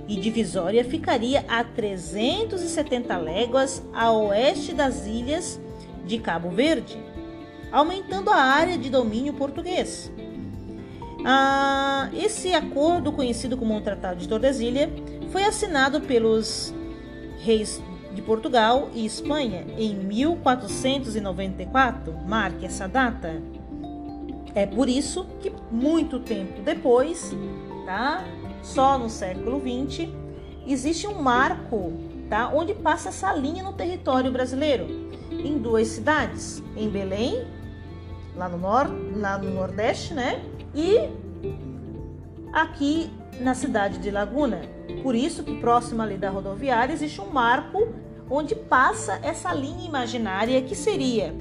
e 0.09 0.17
divisória 0.17 0.83
ficaria 0.83 1.45
a 1.47 1.63
370 1.63 3.15
léguas 3.17 3.81
a 3.93 4.11
oeste 4.11 4.73
das 4.73 5.05
ilhas 5.05 5.61
de 6.03 6.17
Cabo 6.17 6.49
Verde, 6.49 6.97
aumentando 7.71 8.31
a 8.31 8.37
área 8.37 8.75
de 8.75 8.89
domínio 8.89 9.33
português. 9.33 10.11
Ah, 11.23 12.09
esse 12.13 12.51
acordo, 12.53 13.11
conhecido 13.11 13.55
como 13.55 13.77
o 13.77 13.81
Tratado 13.81 14.19
de 14.19 14.27
Tordesilha, 14.27 14.89
foi 15.31 15.43
assinado 15.43 16.01
pelos 16.01 16.73
reis 17.43 17.79
de 18.11 18.23
Portugal 18.23 18.89
e 18.95 19.05
Espanha 19.05 19.67
em 19.77 19.93
1494, 19.93 22.11
marque 22.25 22.65
essa 22.65 22.87
data. 22.87 23.39
É 24.55 24.65
por 24.65 24.89
isso 24.89 25.27
que 25.39 25.51
muito 25.69 26.19
tempo 26.19 26.63
depois, 26.63 27.31
tá? 27.89 28.23
Só 28.61 28.99
no 28.99 29.09
século 29.09 29.59
XX, 29.59 30.09
existe 30.67 31.07
um 31.07 31.19
marco, 31.19 31.91
tá? 32.29 32.51
Onde 32.53 32.75
passa 32.75 33.09
essa 33.09 33.33
linha 33.33 33.63
no 33.63 33.73
território 33.73 34.31
brasileiro, 34.31 34.85
em 35.31 35.57
duas 35.57 35.87
cidades, 35.87 36.61
em 36.77 36.87
Belém, 36.87 37.47
lá 38.35 38.47
no 38.47 38.59
norte, 38.59 38.93
lá 39.15 39.39
no 39.39 39.49
nordeste, 39.49 40.13
né? 40.13 40.39
E 40.75 41.09
aqui 42.53 43.09
na 43.39 43.55
cidade 43.55 43.97
de 43.97 44.11
Laguna. 44.11 44.61
Por 45.01 45.15
isso 45.15 45.41
que 45.41 45.59
próximo 45.59 46.03
ali 46.03 46.15
da 46.15 46.29
rodoviária 46.29 46.93
existe 46.93 47.19
um 47.19 47.31
marco 47.31 47.87
onde 48.29 48.53
passa 48.53 49.19
essa 49.23 49.51
linha 49.51 49.87
imaginária 49.87 50.61
que 50.61 50.75
seria 50.75 51.33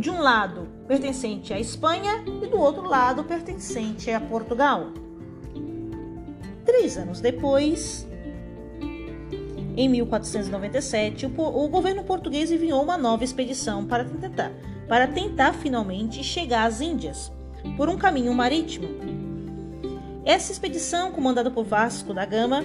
de 0.00 0.10
um 0.10 0.20
lado 0.20 0.66
pertencente 0.88 1.54
à 1.54 1.60
Espanha 1.60 2.24
e 2.42 2.46
do 2.48 2.58
outro 2.58 2.82
lado 2.88 3.22
pertencente 3.22 4.10
a 4.10 4.20
Portugal. 4.20 5.05
Três 6.66 6.98
anos 6.98 7.20
depois, 7.20 8.04
em 9.76 9.88
1497, 9.88 11.26
o, 11.26 11.68
governo 11.68 12.02
português 12.02 12.50
enviou 12.50 12.82
uma 12.82 12.98
nova 12.98 13.22
expedição 13.22 13.86
para 13.86 14.04
tentar, 14.04 14.52
para 14.88 15.06
tentar 15.06 15.52
finalmente 15.52 16.24
chegar 16.24 16.66
às 16.66 16.80
Índias 16.80 17.32
por 17.76 17.88
um 17.88 17.96
caminho 17.96 18.34
marítimo. 18.34 18.88
Essa 20.24 20.50
expedição, 20.50 21.12
comandada 21.12 21.52
por 21.52 21.64
Vasco 21.64 22.12
da 22.12 22.26
Gama, 22.26 22.64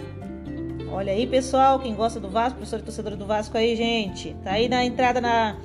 Olha 0.93 1.13
aí, 1.13 1.25
pessoal, 1.25 1.79
quem 1.79 1.95
gosta 1.95 2.19
do 2.19 2.27
Vasco, 2.27 2.57
professor 2.57 2.79
e 2.81 2.83
torcedor 2.83 3.15
do 3.15 3.25
Vasco 3.25 3.57
aí, 3.57 3.77
gente. 3.77 4.35
Tá 4.43 4.51
aí 4.51 4.67
na 4.67 4.83
entrada 4.83 5.21
na, 5.21 5.55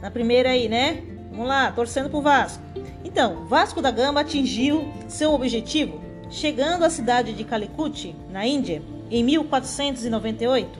na 0.00 0.12
primeira 0.12 0.50
aí, 0.50 0.68
né? 0.68 1.02
Vamos 1.32 1.48
lá, 1.48 1.72
torcendo 1.72 2.08
pro 2.08 2.20
Vasco. 2.20 2.62
Então, 3.04 3.46
Vasco 3.46 3.82
da 3.82 3.90
Gama 3.90 4.20
atingiu 4.20 4.92
seu 5.08 5.34
objetivo 5.34 6.07
chegando 6.30 6.84
à 6.84 6.90
cidade 6.90 7.32
de 7.32 7.44
Calicut, 7.44 8.14
na 8.30 8.46
Índia, 8.46 8.82
em 9.10 9.22
1498. 9.24 10.78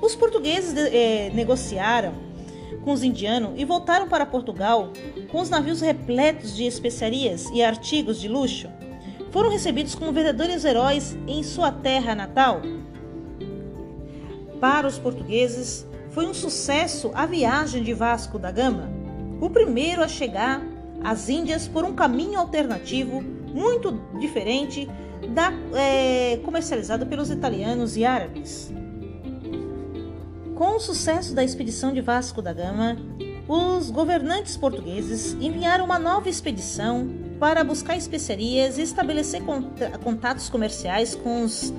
Os 0.00 0.14
portugueses 0.14 0.74
eh, 0.76 1.30
negociaram 1.34 2.14
com 2.84 2.92
os 2.92 3.02
indianos 3.02 3.52
e 3.56 3.64
voltaram 3.64 4.08
para 4.08 4.24
Portugal 4.24 4.92
com 5.30 5.40
os 5.40 5.50
navios 5.50 5.80
repletos 5.80 6.56
de 6.56 6.64
especiarias 6.64 7.46
e 7.52 7.62
artigos 7.62 8.20
de 8.20 8.28
luxo. 8.28 8.68
Foram 9.30 9.50
recebidos 9.50 9.94
como 9.94 10.12
verdadeiros 10.12 10.64
heróis 10.64 11.16
em 11.26 11.42
sua 11.42 11.70
terra 11.70 12.14
natal 12.14 12.62
para 14.60 14.86
os 14.86 14.98
portugueses, 14.98 15.86
foi 16.10 16.26
um 16.26 16.34
sucesso 16.34 17.10
a 17.14 17.24
viagem 17.24 17.82
de 17.82 17.94
Vasco 17.94 18.38
da 18.38 18.50
Gama, 18.50 18.90
o 19.40 19.48
primeiro 19.48 20.02
a 20.02 20.08
chegar 20.08 20.60
às 21.02 21.30
Índias 21.30 21.66
por 21.66 21.82
um 21.82 21.94
caminho 21.94 22.38
alternativo 22.38 23.24
muito 23.52 23.92
diferente 24.18 24.88
da 25.34 25.52
é, 25.74 26.38
comercializado 26.44 27.06
pelos 27.06 27.30
italianos 27.30 27.96
e 27.96 28.04
árabes. 28.04 28.72
Com 30.54 30.76
o 30.76 30.80
sucesso 30.80 31.34
da 31.34 31.42
expedição 31.42 31.92
de 31.92 32.00
Vasco 32.00 32.42
da 32.42 32.52
Gama, 32.52 32.96
os 33.48 33.90
governantes 33.90 34.56
portugueses 34.56 35.34
enviaram 35.40 35.84
uma 35.84 35.98
nova 35.98 36.28
expedição 36.28 37.08
para 37.38 37.64
buscar 37.64 37.96
especiarias 37.96 38.78
e 38.78 38.82
estabelecer 38.82 39.42
contatos 40.04 40.48
comerciais 40.48 41.14
com 41.14 41.42
os 41.42 41.72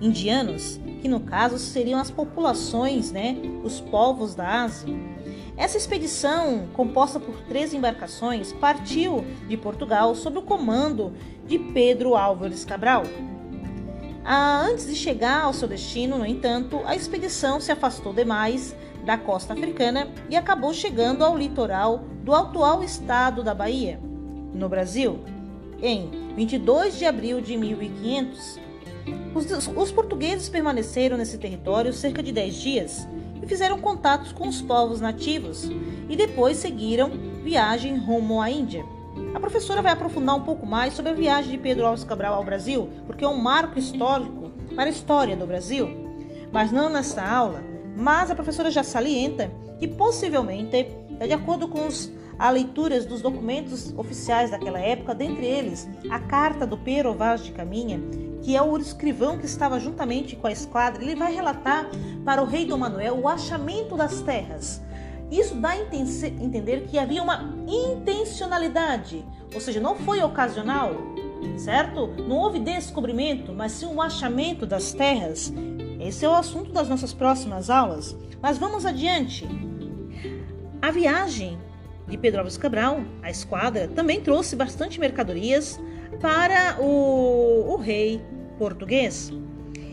indianos 0.00 0.80
que 1.00 1.08
no 1.08 1.20
caso 1.20 1.58
seriam 1.58 2.00
as 2.00 2.10
populações, 2.10 3.10
né, 3.12 3.36
os 3.62 3.80
povos 3.80 4.34
da 4.34 4.62
Ásia. 4.64 4.92
Essa 5.58 5.76
expedição, 5.76 6.68
composta 6.72 7.18
por 7.18 7.34
três 7.48 7.74
embarcações, 7.74 8.52
partiu 8.52 9.24
de 9.48 9.56
Portugal 9.56 10.14
sob 10.14 10.38
o 10.38 10.42
comando 10.42 11.12
de 11.48 11.58
Pedro 11.58 12.14
Álvares 12.14 12.64
Cabral. 12.64 13.02
Ah, 14.24 14.60
antes 14.60 14.86
de 14.86 14.94
chegar 14.94 15.42
ao 15.42 15.52
seu 15.52 15.66
destino, 15.66 16.16
no 16.16 16.24
entanto, 16.24 16.80
a 16.86 16.94
expedição 16.94 17.60
se 17.60 17.72
afastou 17.72 18.12
demais 18.12 18.76
da 19.04 19.18
costa 19.18 19.52
africana 19.52 20.06
e 20.30 20.36
acabou 20.36 20.72
chegando 20.72 21.24
ao 21.24 21.36
litoral 21.36 22.04
do 22.22 22.32
atual 22.32 22.84
estado 22.84 23.42
da 23.42 23.52
Bahia, 23.52 23.98
no 24.54 24.68
Brasil, 24.68 25.18
em 25.82 26.08
22 26.36 26.96
de 26.96 27.04
abril 27.04 27.40
de 27.40 27.56
1500. 27.56 28.60
Os, 29.34 29.68
os 29.76 29.90
portugueses 29.90 30.48
permaneceram 30.48 31.16
nesse 31.16 31.36
território 31.36 31.92
cerca 31.92 32.22
de 32.22 32.30
10 32.30 32.54
dias 32.54 33.08
fizeram 33.48 33.80
contatos 33.80 34.30
com 34.30 34.46
os 34.46 34.60
povos 34.60 35.00
nativos 35.00 35.68
e 36.08 36.14
depois 36.14 36.58
seguiram 36.58 37.10
viagem 37.42 37.96
rumo 37.96 38.40
à 38.40 38.50
Índia. 38.50 38.84
A 39.34 39.40
professora 39.40 39.82
vai 39.82 39.92
aprofundar 39.92 40.36
um 40.36 40.42
pouco 40.42 40.66
mais 40.66 40.92
sobre 40.92 41.10
a 41.10 41.14
viagem 41.14 41.50
de 41.50 41.58
Pedro 41.58 41.86
Alves 41.86 42.04
Cabral 42.04 42.34
ao 42.34 42.44
Brasil, 42.44 42.88
porque 43.06 43.24
é 43.24 43.28
um 43.28 43.40
marco 43.40 43.78
histórico 43.78 44.50
para 44.76 44.84
a 44.84 44.90
história 44.90 45.36
do 45.36 45.46
Brasil. 45.46 45.88
Mas 46.52 46.70
não 46.70 46.88
nessa 46.88 47.22
aula, 47.22 47.64
mas 47.96 48.30
a 48.30 48.34
professora 48.34 48.70
já 48.70 48.82
salienta 48.82 49.50
que 49.78 49.88
possivelmente, 49.88 50.86
de 51.20 51.32
acordo 51.32 51.68
com 51.68 51.86
os, 51.86 52.12
a 52.38 52.50
leituras 52.50 53.04
dos 53.04 53.20
documentos 53.20 53.92
oficiais 53.96 54.50
daquela 54.50 54.78
época, 54.78 55.14
dentre 55.14 55.44
eles 55.44 55.88
a 56.08 56.20
carta 56.20 56.66
do 56.66 56.78
Pero 56.78 57.14
Vaz 57.14 57.42
de 57.42 57.52
Caminha, 57.52 58.00
que 58.42 58.56
é 58.56 58.62
o 58.62 58.76
escrivão 58.78 59.38
que 59.38 59.46
estava 59.46 59.80
juntamente 59.80 60.36
com 60.36 60.46
a 60.46 60.52
esquadra, 60.52 61.02
ele 61.02 61.16
vai 61.16 61.34
relatar 61.34 61.90
para 62.24 62.42
o 62.42 62.46
rei 62.46 62.64
Dom 62.64 62.78
Manuel 62.78 63.18
o 63.18 63.28
achamento 63.28 63.96
das 63.96 64.20
terras. 64.20 64.80
Isso 65.30 65.54
dá 65.56 65.70
a 65.70 65.78
entender 65.78 66.86
que 66.86 66.98
havia 66.98 67.22
uma 67.22 67.54
intencionalidade, 67.66 69.24
ou 69.52 69.60
seja, 69.60 69.80
não 69.80 69.96
foi 69.96 70.22
ocasional, 70.22 70.92
certo? 71.58 72.06
Não 72.06 72.36
houve 72.36 72.58
descobrimento, 72.58 73.52
mas 73.52 73.72
sim 73.72 73.86
um 73.86 74.00
achamento 74.00 74.64
das 74.64 74.92
terras. 74.92 75.52
Esse 76.00 76.24
é 76.24 76.28
o 76.28 76.34
assunto 76.34 76.72
das 76.72 76.88
nossas 76.88 77.12
próximas 77.12 77.68
aulas. 77.68 78.16
Mas 78.40 78.56
vamos 78.56 78.86
adiante. 78.86 79.46
A 80.80 80.90
viagem 80.90 81.58
de 82.08 82.16
Pedro 82.16 82.40
Alves 82.40 82.56
Cabral, 82.56 83.02
a 83.22 83.30
esquadra, 83.30 83.88
também 83.88 84.20
trouxe 84.20 84.56
bastante 84.56 84.98
mercadorias 84.98 85.78
para 86.20 86.80
o, 86.80 87.72
o 87.72 87.76
rei 87.76 88.20
português. 88.58 89.32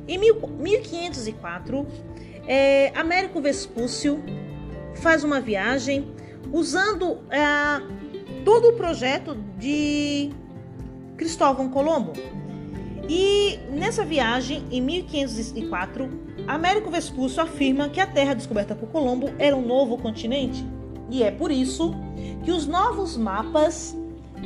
Em 0.07 0.17
1504, 0.17 1.85
é, 2.47 2.91
Américo 2.95 3.41
Vespúcio 3.41 4.23
faz 4.95 5.23
uma 5.23 5.41
viagem 5.41 6.13
usando 6.51 7.19
é, 7.29 7.41
todo 8.43 8.69
o 8.69 8.73
projeto 8.73 9.35
de 9.57 10.29
Cristóvão 11.17 11.69
Colombo. 11.69 12.13
E 13.07 13.59
nessa 13.71 14.03
viagem, 14.03 14.63
em 14.71 14.81
1504, 14.81 16.09
Américo 16.47 16.89
Vespúcio 16.89 17.41
afirma 17.41 17.89
que 17.89 17.99
a 17.99 18.07
terra 18.07 18.33
descoberta 18.33 18.75
por 18.75 18.89
Colombo 18.89 19.31
era 19.37 19.55
um 19.55 19.65
novo 19.65 19.97
continente. 19.97 20.65
E 21.09 21.23
é 21.23 21.31
por 21.31 21.51
isso 21.51 21.93
que 22.43 22.51
os 22.51 22.65
novos 22.65 23.15
mapas 23.15 23.95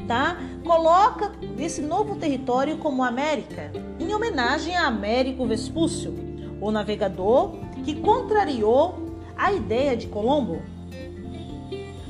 tá? 0.07 0.37
Coloca 0.63 1.31
esse 1.57 1.81
novo 1.81 2.15
território 2.15 2.77
como 2.77 3.03
América, 3.03 3.71
em 3.99 4.13
homenagem 4.13 4.75
a 4.75 4.87
Américo 4.87 5.45
Vespúcio, 5.45 6.13
o 6.61 6.71
navegador 6.71 7.51
que 7.83 7.95
contrariou 7.95 8.95
a 9.37 9.53
ideia 9.53 9.95
de 9.95 10.07
Colombo. 10.07 10.61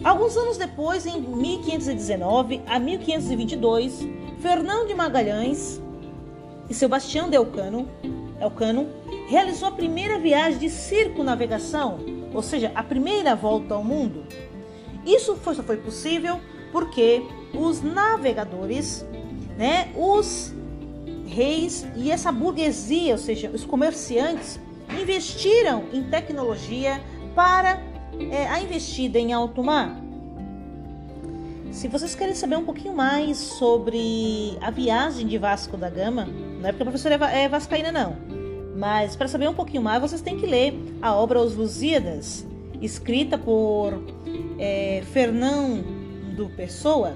Alguns 0.03 0.37
anos 0.37 0.57
depois, 0.57 1.05
em 1.05 1.21
1519 1.21 2.61
a 2.65 2.79
1522, 2.79 4.07
Fernão 4.39 4.87
de 4.87 4.93
Magalhães 4.93 5.81
e 6.69 6.73
Sebastião 6.73 7.29
de 7.29 7.35
Elcano, 7.35 7.87
Elcano 8.39 8.87
realizou 9.27 9.67
a 9.67 9.71
primeira 9.71 10.17
viagem 10.17 10.57
de 10.57 10.69
circunavegação, 10.69 11.99
ou 12.33 12.41
seja, 12.41 12.71
a 12.75 12.83
primeira 12.83 13.35
volta 13.35 13.73
ao 13.73 13.83
mundo. 13.83 14.23
Isso 15.05 15.35
foi, 15.35 15.55
só 15.55 15.63
foi 15.63 15.77
possível 15.77 16.39
porque 16.71 17.23
os 17.53 17.81
navegadores, 17.81 19.05
né, 19.57 19.91
os 19.95 20.53
reis 21.27 21.85
e 21.95 22.11
essa 22.11 22.31
burguesia, 22.31 23.13
ou 23.13 23.17
seja, 23.17 23.49
os 23.49 23.63
comerciantes, 23.63 24.59
investiram 24.99 25.85
em 25.93 26.03
tecnologia 26.03 27.01
para 27.35 27.81
é, 28.31 28.47
a 28.47 28.61
investida 28.61 29.19
em 29.19 29.33
alto 29.33 29.63
mar. 29.63 29.95
Se 31.71 31.87
vocês 31.87 32.15
querem 32.15 32.33
saber 32.33 32.57
um 32.57 32.65
pouquinho 32.65 32.95
mais 32.95 33.37
sobre 33.37 34.57
a 34.59 34.71
viagem 34.71 35.27
de 35.27 35.37
Vasco 35.37 35.77
da 35.77 35.89
Gama, 35.89 36.25
não 36.25 36.67
é 36.67 36.71
porque 36.71 36.81
a 36.81 36.85
professora 36.85 37.31
é, 37.31 37.43
é 37.43 37.49
vascaína 37.49 37.91
não, 37.91 38.17
mas 38.79 39.13
para 39.13 39.27
saber 39.27 39.49
um 39.49 39.53
pouquinho 39.53 39.83
mais 39.83 39.99
vocês 39.99 40.21
têm 40.21 40.37
que 40.37 40.45
ler 40.45 40.73
a 41.01 41.13
obra 41.13 41.41
Os 41.41 41.53
Lusíadas, 41.53 42.47
escrita 42.81 43.37
por 43.37 44.01
é, 44.57 45.03
Fernando 45.11 46.49
Pessoa, 46.55 47.13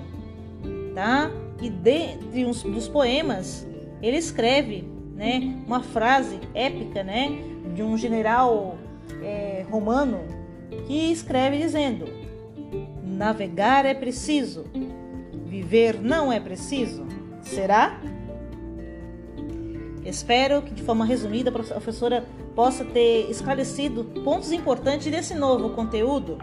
tá? 0.94 1.32
E 1.62 1.70
dentre 1.70 2.46
uns 2.46 2.64
dos 2.64 2.90
poemas, 2.90 3.66
ele 4.02 4.18
escreve, 4.18 4.84
né, 5.16 5.56
uma 5.66 5.82
frase 5.82 6.38
épica, 6.54 7.02
né, 7.02 7.30
de 7.74 7.82
um 7.82 7.98
general 7.98 8.78
é, 9.24 9.66
romano 9.72 10.20
que 10.86 11.14
escreve 11.14 11.60
dizendo: 11.60 12.06
Navegar 13.02 13.86
é 13.86 13.94
preciso, 13.94 14.66
viver 15.46 16.02
não 16.02 16.30
é 16.30 16.42
preciso. 16.42 17.06
Será? 17.42 18.02
Espero 20.06 20.62
que 20.62 20.74
de 20.74 20.84
forma 20.84 21.06
resumida 21.06 21.50
a 21.50 21.54
professora 21.54 22.26
possa 22.56 22.84
ter 22.84 23.30
esclarecido 23.30 24.04
pontos 24.24 24.52
importantes 24.52 25.12
desse 25.12 25.34
novo 25.34 25.70
conteúdo. 25.72 26.38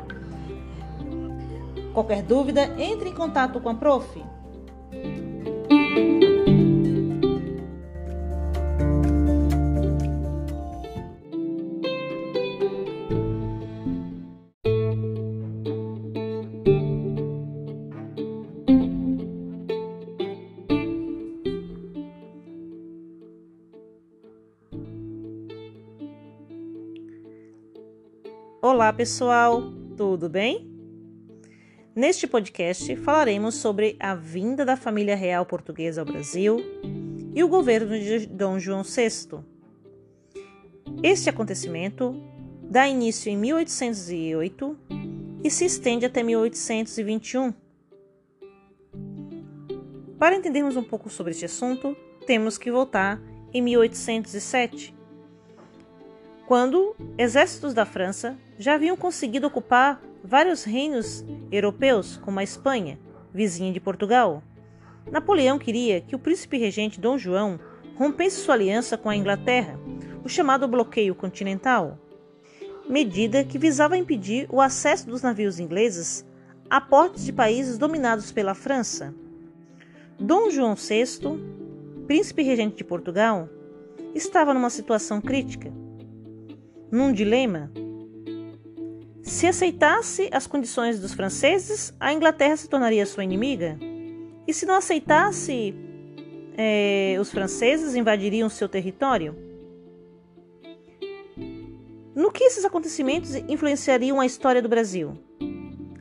Qualquer 1.93 2.23
dúvida, 2.23 2.75
entre 2.79 3.11
em 3.11 3.15
contato 3.15 3.61
com 3.61 3.69
a 3.69 3.75
prof. 3.75 4.23
Olá 28.91 28.97
pessoal, 28.97 29.63
tudo 29.97 30.29
bem? 30.29 30.69
Neste 31.95 32.27
podcast 32.27 32.97
falaremos 32.97 33.55
sobre 33.55 33.95
a 34.01 34.17
vinda 34.17 34.65
da 34.65 34.77
família 34.77 35.15
real 35.15 35.47
portuguesa 35.47 36.01
ao 36.01 36.05
Brasil 36.05 36.57
e 37.33 37.45
o 37.45 37.47
governo 37.47 37.97
de 37.97 38.27
Dom 38.27 38.59
João 38.59 38.83
VI. 38.83 39.45
Este 41.05 41.31
acontecimento 41.31 42.21
dá 42.69 42.89
início 42.89 43.31
em 43.31 43.37
1808 43.37 44.77
e 45.45 45.49
se 45.49 45.67
estende 45.67 46.05
até 46.05 46.25
1821. 46.25 47.55
Para 50.19 50.35
entendermos 50.35 50.77
um 50.77 50.83
pouco 50.83 51.09
sobre 51.09 51.31
este 51.31 51.45
assunto, 51.45 51.97
temos 52.27 52.59
que 52.59 52.73
voltar 52.73 53.23
em 53.55 53.63
1807, 53.63 54.93
quando 56.51 56.97
exércitos 57.17 57.73
da 57.73 57.87
França 57.87 58.37
já 58.59 58.75
haviam 58.75 58.97
conseguido 58.97 59.47
ocupar 59.47 60.03
vários 60.25 60.65
reinos 60.65 61.25
europeus, 61.49 62.17
como 62.17 62.41
a 62.41 62.43
Espanha, 62.43 62.99
vizinha 63.33 63.73
de 63.73 63.79
Portugal. 63.79 64.43
Napoleão 65.13 65.61
queria 65.61 66.01
que 66.01 66.17
o 66.17 66.19
príncipe 66.19 66.59
regente 66.59 67.01
Dom 67.01 67.17
João 67.17 67.61
rompesse 67.95 68.41
sua 68.41 68.57
aliança 68.57 68.99
com 68.99 69.09
a 69.09 69.15
Inglaterra, 69.15 69.79
o 70.25 70.29
chamado 70.29 70.67
bloqueio 70.67 71.15
continental, 71.15 71.97
medida 72.89 73.45
que 73.45 73.57
visava 73.57 73.97
impedir 73.97 74.49
o 74.51 74.61
acesso 74.61 75.07
dos 75.07 75.23
navios 75.23 75.61
ingleses 75.61 76.27
a 76.69 76.81
portos 76.81 77.25
de 77.25 77.33
países 77.33 77.79
dominados 77.79 78.33
pela 78.33 78.57
França. 78.57 79.15
Dom 80.19 80.51
João 80.51 80.75
VI, 80.75 81.39
príncipe 82.09 82.43
regente 82.43 82.79
de 82.79 82.83
Portugal, 82.83 83.49
estava 84.17 84.53
numa 84.53 84.69
situação 84.69 85.21
crítica 85.21 85.79
num 86.91 87.13
dilema. 87.13 87.71
Se 89.23 89.47
aceitasse 89.47 90.29
as 90.33 90.47
condições 90.47 90.99
dos 90.99 91.15
franceses, 91.15 91.95
a 92.01 92.13
Inglaterra 92.13 92.57
se 92.57 92.69
tornaria 92.69 93.07
sua 93.07 93.25
inimiga? 93.25 93.79
E 94.47 94.53
se 94.53 94.67
não 94.67 94.75
aceitasse, 94.75 95.75
é, 96.57 97.17
os 97.21 97.31
franceses 97.31 97.95
invadiriam 97.95 98.49
seu 98.49 98.69
território? 98.69 99.37
No 102.15 102.33
que 102.33 102.45
esses 102.45 102.65
acontecimentos 102.65 103.35
influenciariam 103.35 104.21
a 104.21 104.27
história 104.27 104.61
do 104.61 104.69
Brasil? 104.69 105.17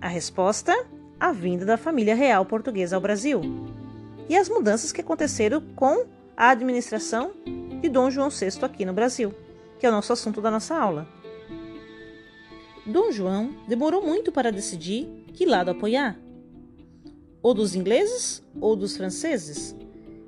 A 0.01 0.07
resposta: 0.07 0.73
a 1.19 1.31
vinda 1.31 1.65
da 1.65 1.77
família 1.77 2.15
real 2.15 2.45
portuguesa 2.45 2.95
ao 2.95 3.01
Brasil 3.01 3.41
e 4.27 4.35
as 4.35 4.47
mudanças 4.47 4.91
que 4.91 5.01
aconteceram 5.01 5.61
com 5.75 6.05
a 6.35 6.49
administração 6.51 7.31
de 7.81 7.89
Dom 7.89 8.09
João 8.09 8.29
VI 8.29 8.63
aqui 8.63 8.85
no 8.85 8.93
Brasil, 8.93 9.33
que 9.79 9.85
é 9.85 9.89
o 9.89 9.93
nosso 9.93 10.11
assunto 10.11 10.41
da 10.41 10.51
nossa 10.51 10.75
aula. 10.75 11.07
Dom 12.85 13.11
João 13.11 13.55
demorou 13.67 14.01
muito 14.01 14.31
para 14.31 14.51
decidir 14.51 15.07
que 15.33 15.45
lado 15.45 15.69
apoiar. 15.69 16.19
Ou 17.41 17.53
dos 17.53 17.75
ingleses 17.75 18.43
ou 18.59 18.75
dos 18.75 18.97
franceses. 18.97 19.75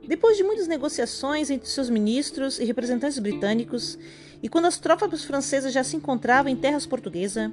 Depois 0.08 0.38
de 0.38 0.44
muitas 0.44 0.68
negociações 0.68 1.50
entre 1.50 1.70
seus 1.70 1.90
ministros 1.90 2.60
e 2.60 2.66
representantes 2.66 3.20
britânicos, 3.20 4.00
e 4.42 4.50
quando 4.50 4.66
as 4.66 4.78
tropas 4.78 5.24
francesas 5.24 5.74
já 5.74 5.84
se 5.84 5.96
encontravam 5.96 6.52
em 6.52 6.56
terras 6.56 6.86
portuguesas, 6.86 7.52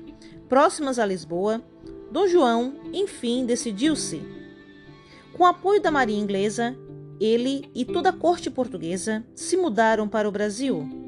próximas 0.48 0.98
a 0.98 1.04
Lisboa, 1.04 1.62
Dom 2.10 2.26
João, 2.26 2.74
enfim, 2.92 3.44
decidiu-se. 3.44 4.22
Com 5.32 5.42
o 5.42 5.46
apoio 5.46 5.80
da 5.80 5.90
marinha 5.90 6.22
inglesa, 6.22 6.76
ele 7.20 7.70
e 7.74 7.84
toda 7.84 8.10
a 8.10 8.12
corte 8.12 8.50
portuguesa 8.50 9.24
se 9.34 9.56
mudaram 9.56 10.08
para 10.08 10.28
o 10.28 10.32
Brasil. 10.32 11.07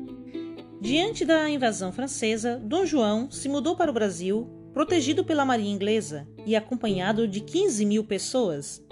Diante 0.81 1.27
da 1.27 1.47
invasão 1.51 1.93
francesa, 1.93 2.59
Dom 2.59 2.87
João 2.87 3.31
se 3.31 3.51
mudou 3.51 3.77
para 3.77 3.91
o 3.91 3.95
Brasil, 3.95 4.49
protegido 4.73 5.23
pela 5.23 5.45
marinha 5.45 5.75
inglesa 5.75 6.27
e 6.47 6.57
acompanhado 6.57 7.29
de 7.29 7.43
15 7.43 7.85
mil 7.85 8.03
pessoas. 8.03 8.83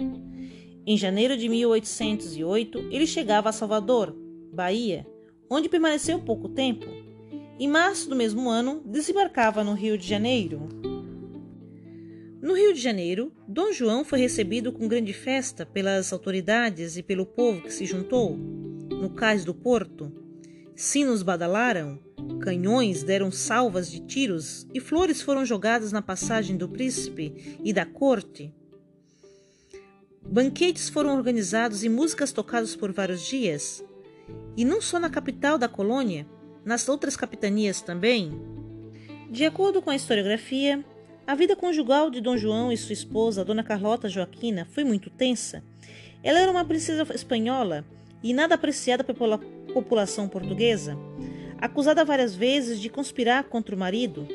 Em 0.85 0.95
janeiro 0.95 1.35
de 1.35 1.49
1808, 1.49 2.89
ele 2.91 3.07
chegava 3.07 3.49
a 3.49 3.51
Salvador, 3.51 4.15
Bahia, 4.53 5.07
onde 5.49 5.67
permaneceu 5.67 6.19
pouco 6.19 6.49
tempo. 6.49 6.85
Em 7.59 7.67
março 7.67 8.07
do 8.07 8.15
mesmo 8.15 8.47
ano, 8.51 8.83
desembarcava 8.85 9.63
no 9.63 9.73
Rio 9.73 9.97
de 9.97 10.07
Janeiro. 10.07 10.69
No 12.39 12.53
Rio 12.53 12.71
de 12.71 12.79
Janeiro, 12.79 13.33
Dom 13.47 13.73
João 13.73 14.05
foi 14.05 14.19
recebido 14.19 14.71
com 14.71 14.87
grande 14.87 15.11
festa 15.11 15.65
pelas 15.65 16.13
autoridades 16.13 16.97
e 16.97 17.03
pelo 17.03 17.25
povo 17.25 17.63
que 17.63 17.73
se 17.73 17.85
juntou. 17.85 18.37
No 18.37 19.09
cais 19.09 19.43
do 19.43 19.55
porto, 19.55 20.18
sinos 20.81 21.21
badalaram, 21.21 21.99
canhões 22.39 23.03
deram 23.03 23.29
salvas 23.29 23.91
de 23.91 23.99
tiros 23.99 24.65
e 24.73 24.79
flores 24.79 25.21
foram 25.21 25.45
jogadas 25.45 25.91
na 25.91 26.01
passagem 26.01 26.55
do 26.55 26.69
príncipe 26.69 27.59
e 27.61 27.73
da 27.73 27.85
corte. 27.85 28.53
Banquetes 30.21 30.87
foram 30.87 31.17
organizados 31.17 31.83
e 31.83 31.89
músicas 31.89 32.31
tocadas 32.31 32.77
por 32.77 32.93
vários 32.93 33.27
dias. 33.27 33.83
E 34.55 34.63
não 34.63 34.79
só 34.79 34.97
na 34.99 35.09
capital 35.09 35.57
da 35.57 35.67
colônia, 35.67 36.25
nas 36.63 36.87
outras 36.87 37.17
capitanias 37.17 37.81
também. 37.81 38.31
De 39.29 39.43
acordo 39.43 39.81
com 39.81 39.89
a 39.89 39.97
historiografia, 39.97 40.83
a 41.27 41.35
vida 41.35 41.57
conjugal 41.57 42.09
de 42.09 42.21
Dom 42.21 42.37
João 42.37 42.71
e 42.71 42.77
sua 42.77 42.93
esposa, 42.93 43.43
Dona 43.43 43.65
Carlota 43.65 44.07
Joaquina, 44.07 44.65
foi 44.71 44.85
muito 44.85 45.09
tensa. 45.09 45.61
Ela 46.23 46.39
era 46.39 46.49
uma 46.49 46.63
princesa 46.63 47.05
espanhola 47.13 47.83
e 48.23 48.33
nada 48.33 48.55
apreciada 48.55 49.03
pela 49.03 49.37
população 49.73 50.27
portuguesa, 50.27 50.97
acusada 51.57 52.05
várias 52.05 52.35
vezes 52.35 52.79
de 52.79 52.89
conspirar 52.89 53.45
contra 53.45 53.75
o 53.75 53.79
marido. 53.79 54.27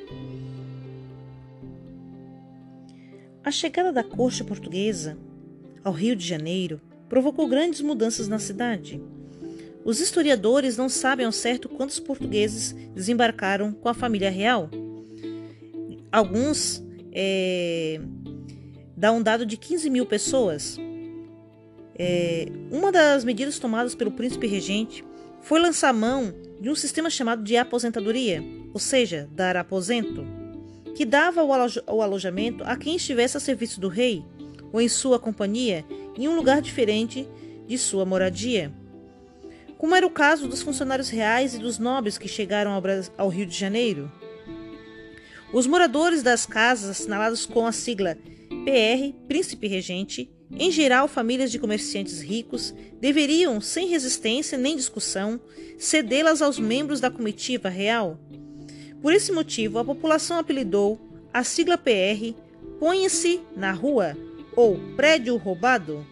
A 3.43 3.51
chegada 3.51 3.93
da 3.93 4.03
corte 4.03 4.43
portuguesa 4.43 5.19
ao 5.83 5.93
Rio 5.93 6.17
de 6.17 6.27
Janeiro 6.27 6.81
provocou 7.09 7.47
grandes 7.47 7.81
mudanças 7.81 8.27
na 8.27 8.39
cidade. 8.39 9.01
Os 9.85 10.01
historiadores 10.01 10.79
não 10.79 10.89
sabem 10.89 11.27
ao 11.27 11.33
certo 11.33 11.69
quantos 11.69 12.01
portugueses 12.01 12.73
desembarcaram 12.95 13.73
com 13.73 13.89
a 13.89 13.95
família 13.95 14.31
real. 14.31 14.71
Alguns 16.11 16.83
é, 17.13 18.01
dá 18.97 19.13
um 19.13 19.23
dado 19.23 19.45
de 19.45 19.59
15 19.59 19.91
mil 19.91 20.07
pessoas. 20.07 20.79
É, 21.97 22.49
uma 22.71 22.91
das 22.91 23.25
medidas 23.25 23.59
tomadas 23.59 23.95
pelo 23.95 24.11
príncipe 24.11 24.47
regente 24.47 25.05
foi 25.41 25.61
lançar 25.61 25.93
mão 25.93 26.35
de 26.61 26.71
um 26.71 26.75
sistema 26.75 27.11
chamado 27.11 27.43
de 27.43 27.57
aposentadoria, 27.57 28.43
ou 28.73 28.81
seja, 28.81 29.29
dar 29.33 29.57
aposento, 29.57 30.27
que 30.95 31.05
dava 31.05 31.43
o, 31.43 31.53
alo 31.53 31.71
o 31.89 32.03
alojamento 32.03 32.65
a 32.65 32.77
quem 32.77 32.97
estivesse 32.97 33.37
a 33.37 33.41
serviço 33.41 33.81
do 33.81 33.89
rei 33.89 34.25
ou 34.73 34.81
em 34.81 34.89
sua 34.89 35.19
companhia 35.19 35.85
em 36.17 36.27
um 36.27 36.35
lugar 36.35 36.61
diferente 36.61 37.29
de 37.67 37.79
sua 37.79 38.05
moradia. 38.05 38.73
Como 39.79 39.95
era 39.95 40.07
o 40.07 40.11
caso 40.11 40.49
dos 40.49 40.63
funcionários 40.63 41.11
reais 41.11 41.55
e 41.55 41.59
dos 41.59 41.79
nobres 41.79 42.17
que 42.17 42.27
chegaram 42.27 42.73
ao, 42.73 42.83
ao 43.19 43.29
Rio 43.29 43.47
de 43.47 43.57
Janeiro. 43.57 44.11
Os 45.53 45.67
moradores 45.67 46.23
das 46.23 46.47
casas 46.47 46.91
assinaladas 46.91 47.47
com 47.47 47.67
a 47.67 47.73
sigla 47.73 48.17
PR, 48.65 49.15
Príncipe 49.29 49.69
Regente, 49.69 50.31
em 50.59 50.71
geral 50.71 51.09
famílias 51.09 51.51
de 51.51 51.59
comerciantes 51.59 52.21
ricos, 52.21 52.75
deveriam, 53.01 53.61
sem 53.61 53.89
resistência 53.89 54.57
nem 54.57 54.77
discussão, 54.77 55.41
cedê-las 55.79 56.41
aos 56.41 56.59
membros 56.59 57.01
da 57.01 57.11
comitiva 57.11 57.69
real. 57.69 58.19
Por 59.03 59.13
esse 59.13 59.33
motivo, 59.33 59.79
a 59.79 59.85
população 59.85 60.39
apelidou 60.39 61.01
a 61.33 61.43
sigla 61.43 61.77
PR 61.77 62.35
Põe-se 62.79 63.41
na 63.57 63.73
Rua 63.73 64.17
ou 64.57 64.79
Prédio 64.97 65.37
Roubado 65.37 66.07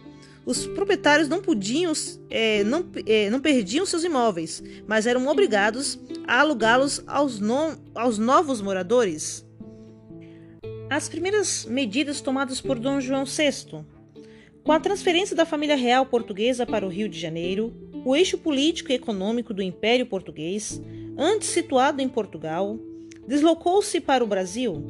os 0.45 0.67
proprietários 0.67 1.29
não 1.29 1.41
podiam, 1.41 1.93
é, 2.29 2.63
não, 2.65 2.85
é, 3.07 3.29
não 3.29 3.39
perdiam 3.39 3.85
seus 3.85 4.03
imóveis, 4.03 4.61
mas 4.85 5.05
eram 5.05 5.25
obrigados 5.27 5.97
a 6.27 6.41
alugá-los 6.41 7.01
aos, 7.07 7.39
no, 7.39 7.77
aos 7.95 8.17
novos 8.17 8.61
moradores. 8.61 9.45
As 10.89 11.07
primeiras 11.07 11.65
medidas 11.65 12.19
tomadas 12.19 12.59
por 12.59 12.77
Dom 12.77 12.99
João 12.99 13.23
VI. 13.23 13.85
Com 14.63 14.71
a 14.71 14.79
transferência 14.79 15.35
da 15.35 15.45
família 15.45 15.75
real 15.75 16.05
portuguesa 16.05 16.65
para 16.65 16.85
o 16.85 16.89
Rio 16.89 17.09
de 17.09 17.19
Janeiro, 17.19 17.73
o 18.05 18.15
eixo 18.15 18.37
político 18.37 18.91
e 18.91 18.95
econômico 18.95 19.53
do 19.53 19.61
Império 19.61 20.05
Português, 20.05 20.81
antes 21.17 21.49
situado 21.49 22.01
em 22.01 22.07
Portugal, 22.07 22.79
deslocou-se 23.27 23.99
para 23.99 24.23
o 24.23 24.27
Brasil. 24.27 24.81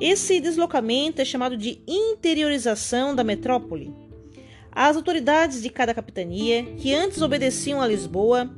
Esse 0.00 0.40
deslocamento 0.40 1.22
é 1.22 1.24
chamado 1.24 1.56
de 1.56 1.80
interiorização 1.86 3.14
da 3.14 3.22
metrópole. 3.22 3.94
As 4.72 4.96
autoridades 4.96 5.62
de 5.62 5.70
cada 5.70 5.94
capitania, 5.94 6.64
que 6.76 6.92
antes 6.92 7.22
obedeciam 7.22 7.80
a 7.80 7.86
Lisboa, 7.86 8.52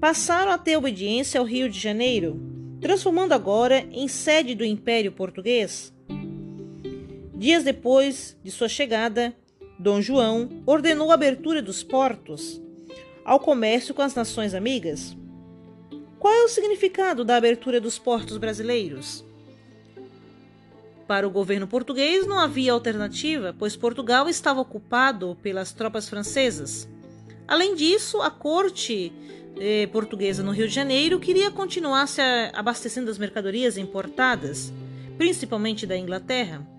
passaram 0.00 0.50
a 0.50 0.56
ter 0.56 0.78
obediência 0.78 1.38
ao 1.38 1.46
Rio 1.46 1.68
de 1.68 1.78
Janeiro, 1.78 2.40
transformando 2.80 3.32
agora 3.32 3.86
em 3.92 4.08
sede 4.08 4.54
do 4.54 4.64
Império 4.64 5.12
Português. 5.12 5.92
Dias 7.34 7.62
depois 7.62 8.34
de 8.42 8.50
sua 8.50 8.68
chegada, 8.68 9.34
Dom 9.84 10.00
João 10.00 10.48
ordenou 10.64 11.10
a 11.10 11.14
abertura 11.14 11.60
dos 11.60 11.82
portos 11.82 12.58
ao 13.22 13.38
comércio 13.38 13.92
com 13.92 14.00
as 14.00 14.14
nações 14.14 14.54
amigas. 14.54 15.14
Qual 16.18 16.32
é 16.32 16.42
o 16.42 16.48
significado 16.48 17.22
da 17.22 17.36
abertura 17.36 17.78
dos 17.78 17.98
portos 17.98 18.38
brasileiros? 18.38 19.22
Para 21.06 21.28
o 21.28 21.30
governo 21.30 21.68
português 21.68 22.26
não 22.26 22.38
havia 22.38 22.72
alternativa, 22.72 23.54
pois 23.58 23.76
Portugal 23.76 24.26
estava 24.26 24.58
ocupado 24.58 25.36
pelas 25.42 25.70
tropas 25.74 26.08
francesas. 26.08 26.88
Além 27.46 27.74
disso, 27.74 28.22
a 28.22 28.30
corte 28.30 29.12
eh, 29.60 29.86
portuguesa 29.88 30.42
no 30.42 30.52
Rio 30.52 30.66
de 30.66 30.74
Janeiro 30.74 31.20
queria 31.20 31.50
continuar 31.50 32.08
se 32.08 32.22
abastecendo 32.54 33.08
das 33.08 33.18
mercadorias 33.18 33.76
importadas, 33.76 34.72
principalmente 35.18 35.86
da 35.86 35.94
Inglaterra. 35.94 36.73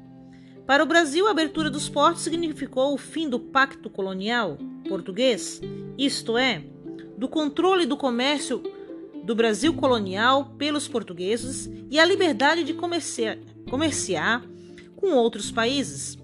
Para 0.65 0.83
o 0.83 0.87
Brasil, 0.87 1.27
a 1.27 1.31
abertura 1.31 1.69
dos 1.69 1.87
portos 1.87 2.23
significou 2.23 2.93
o 2.93 2.97
fim 2.97 3.29
do 3.29 3.39
pacto 3.39 3.89
colonial 3.89 4.57
português, 4.89 5.61
isto 5.97 6.37
é, 6.37 6.63
do 7.17 7.27
controle 7.27 7.85
do 7.85 7.95
comércio 7.95 8.63
do 9.23 9.35
Brasil 9.35 9.73
colonial 9.73 10.53
pelos 10.57 10.87
portugueses 10.87 11.69
e 11.89 11.99
a 11.99 12.05
liberdade 12.05 12.63
de 12.63 12.73
comerciar 12.73 13.37
comerciar 13.69 14.43
com 14.95 15.13
outros 15.13 15.51
países. 15.51 16.17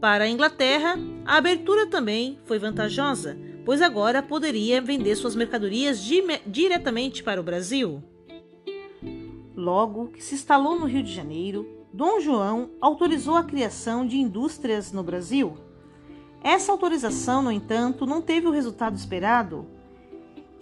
Para 0.00 0.24
a 0.24 0.28
Inglaterra, 0.28 0.98
a 1.24 1.36
abertura 1.36 1.86
também 1.86 2.38
foi 2.44 2.58
vantajosa, 2.58 3.38
pois 3.64 3.82
agora 3.82 4.22
poderia 4.22 4.80
vender 4.80 5.14
suas 5.14 5.36
mercadorias 5.36 6.00
diretamente 6.46 7.22
para 7.22 7.40
o 7.40 7.44
Brasil. 7.44 8.02
Logo 9.54 10.08
que 10.08 10.22
se 10.22 10.34
instalou 10.34 10.78
no 10.78 10.86
Rio 10.86 11.02
de 11.02 11.12
Janeiro, 11.12 11.79
Dom 11.92 12.20
João 12.20 12.70
autorizou 12.80 13.34
a 13.34 13.42
criação 13.42 14.06
de 14.06 14.16
indústrias 14.16 14.92
no 14.92 15.02
Brasil. 15.02 15.56
Essa 16.42 16.70
autorização, 16.70 17.42
no 17.42 17.50
entanto, 17.50 18.06
não 18.06 18.22
teve 18.22 18.46
o 18.46 18.52
resultado 18.52 18.96
esperado, 18.96 19.66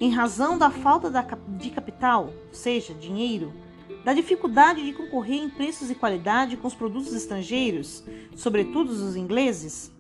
em 0.01 0.11
razão 0.11 0.57
da 0.57 0.71
falta 0.71 1.11
de 1.49 1.71
capital, 1.71 2.33
ou 2.49 2.55
seja, 2.55 2.95
dinheiro, 2.95 3.53
da 4.05 4.15
dificuldade 4.15 4.83
de 4.83 4.93
concorrer 4.93 5.43
em 5.43 5.51
preços 5.51 5.91
e 5.91 5.95
qualidade 5.95 6.57
com 6.57 6.67
os 6.67 6.75
produtos 6.75 7.13
estrangeiros, 7.13 8.05
sobretudo 8.35 8.91
os 8.91 9.15
ingleses? 9.15 9.93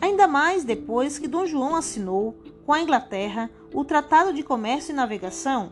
Ainda 0.00 0.28
mais 0.28 0.62
depois 0.62 1.18
que 1.18 1.26
Dom 1.26 1.46
João 1.46 1.74
assinou 1.74 2.38
com 2.64 2.72
a 2.72 2.80
Inglaterra 2.80 3.50
o 3.74 3.84
Tratado 3.84 4.32
de 4.32 4.42
Comércio 4.44 4.92
e 4.92 4.94
Navegação, 4.94 5.70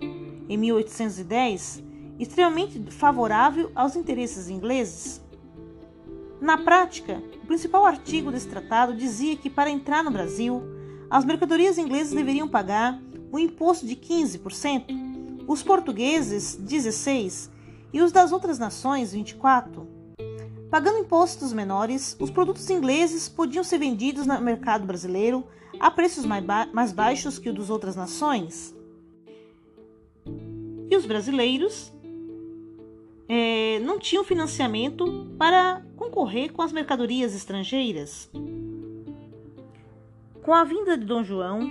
em 0.48 0.56
1810, 0.56 1.82
extremamente 2.18 2.80
favorável 2.90 3.70
aos 3.74 3.96
interesses 3.96 4.48
ingleses. 4.48 5.20
Na 6.40 6.58
prática, 6.58 7.22
o 7.42 7.46
principal 7.46 7.86
artigo 7.86 8.30
desse 8.30 8.48
tratado 8.48 8.94
dizia 8.94 9.36
que 9.36 9.48
para 9.48 9.70
entrar 9.70 10.04
no 10.04 10.10
Brasil, 10.10 10.62
as 11.08 11.24
mercadorias 11.24 11.78
inglesas 11.78 12.12
deveriam 12.12 12.48
pagar 12.48 13.00
o 13.32 13.38
imposto 13.38 13.86
de 13.86 13.96
15%, 13.96 15.44
os 15.46 15.62
portugueses 15.62 16.58
16% 16.60 17.50
e 17.92 18.02
os 18.02 18.12
das 18.12 18.32
outras 18.32 18.58
nações 18.58 19.14
24%. 19.14 19.86
Pagando 20.70 20.98
impostos 20.98 21.52
menores, 21.52 22.16
os 22.20 22.30
produtos 22.30 22.68
ingleses 22.68 23.28
podiam 23.28 23.62
ser 23.62 23.78
vendidos 23.78 24.26
no 24.26 24.40
mercado 24.40 24.84
brasileiro 24.84 25.46
a 25.78 25.90
preços 25.90 26.24
mais, 26.24 26.44
ba 26.44 26.68
mais 26.72 26.92
baixos 26.92 27.38
que 27.38 27.48
os 27.48 27.54
das 27.54 27.70
outras 27.70 27.94
nações. 27.94 28.74
E 30.90 30.96
os 30.96 31.06
brasileiros 31.06 31.92
é, 33.28 33.80
não 33.80 33.98
tinham 33.98 34.24
financiamento 34.24 35.34
para 35.38 35.82
concorrer 35.96 36.52
com 36.52 36.62
as 36.62 36.72
mercadorias 36.72 37.34
estrangeiras. 37.34 38.30
Com 40.42 40.54
a 40.54 40.64
vinda 40.64 40.96
de 40.96 41.04
Dom 41.04 41.24
João, 41.24 41.70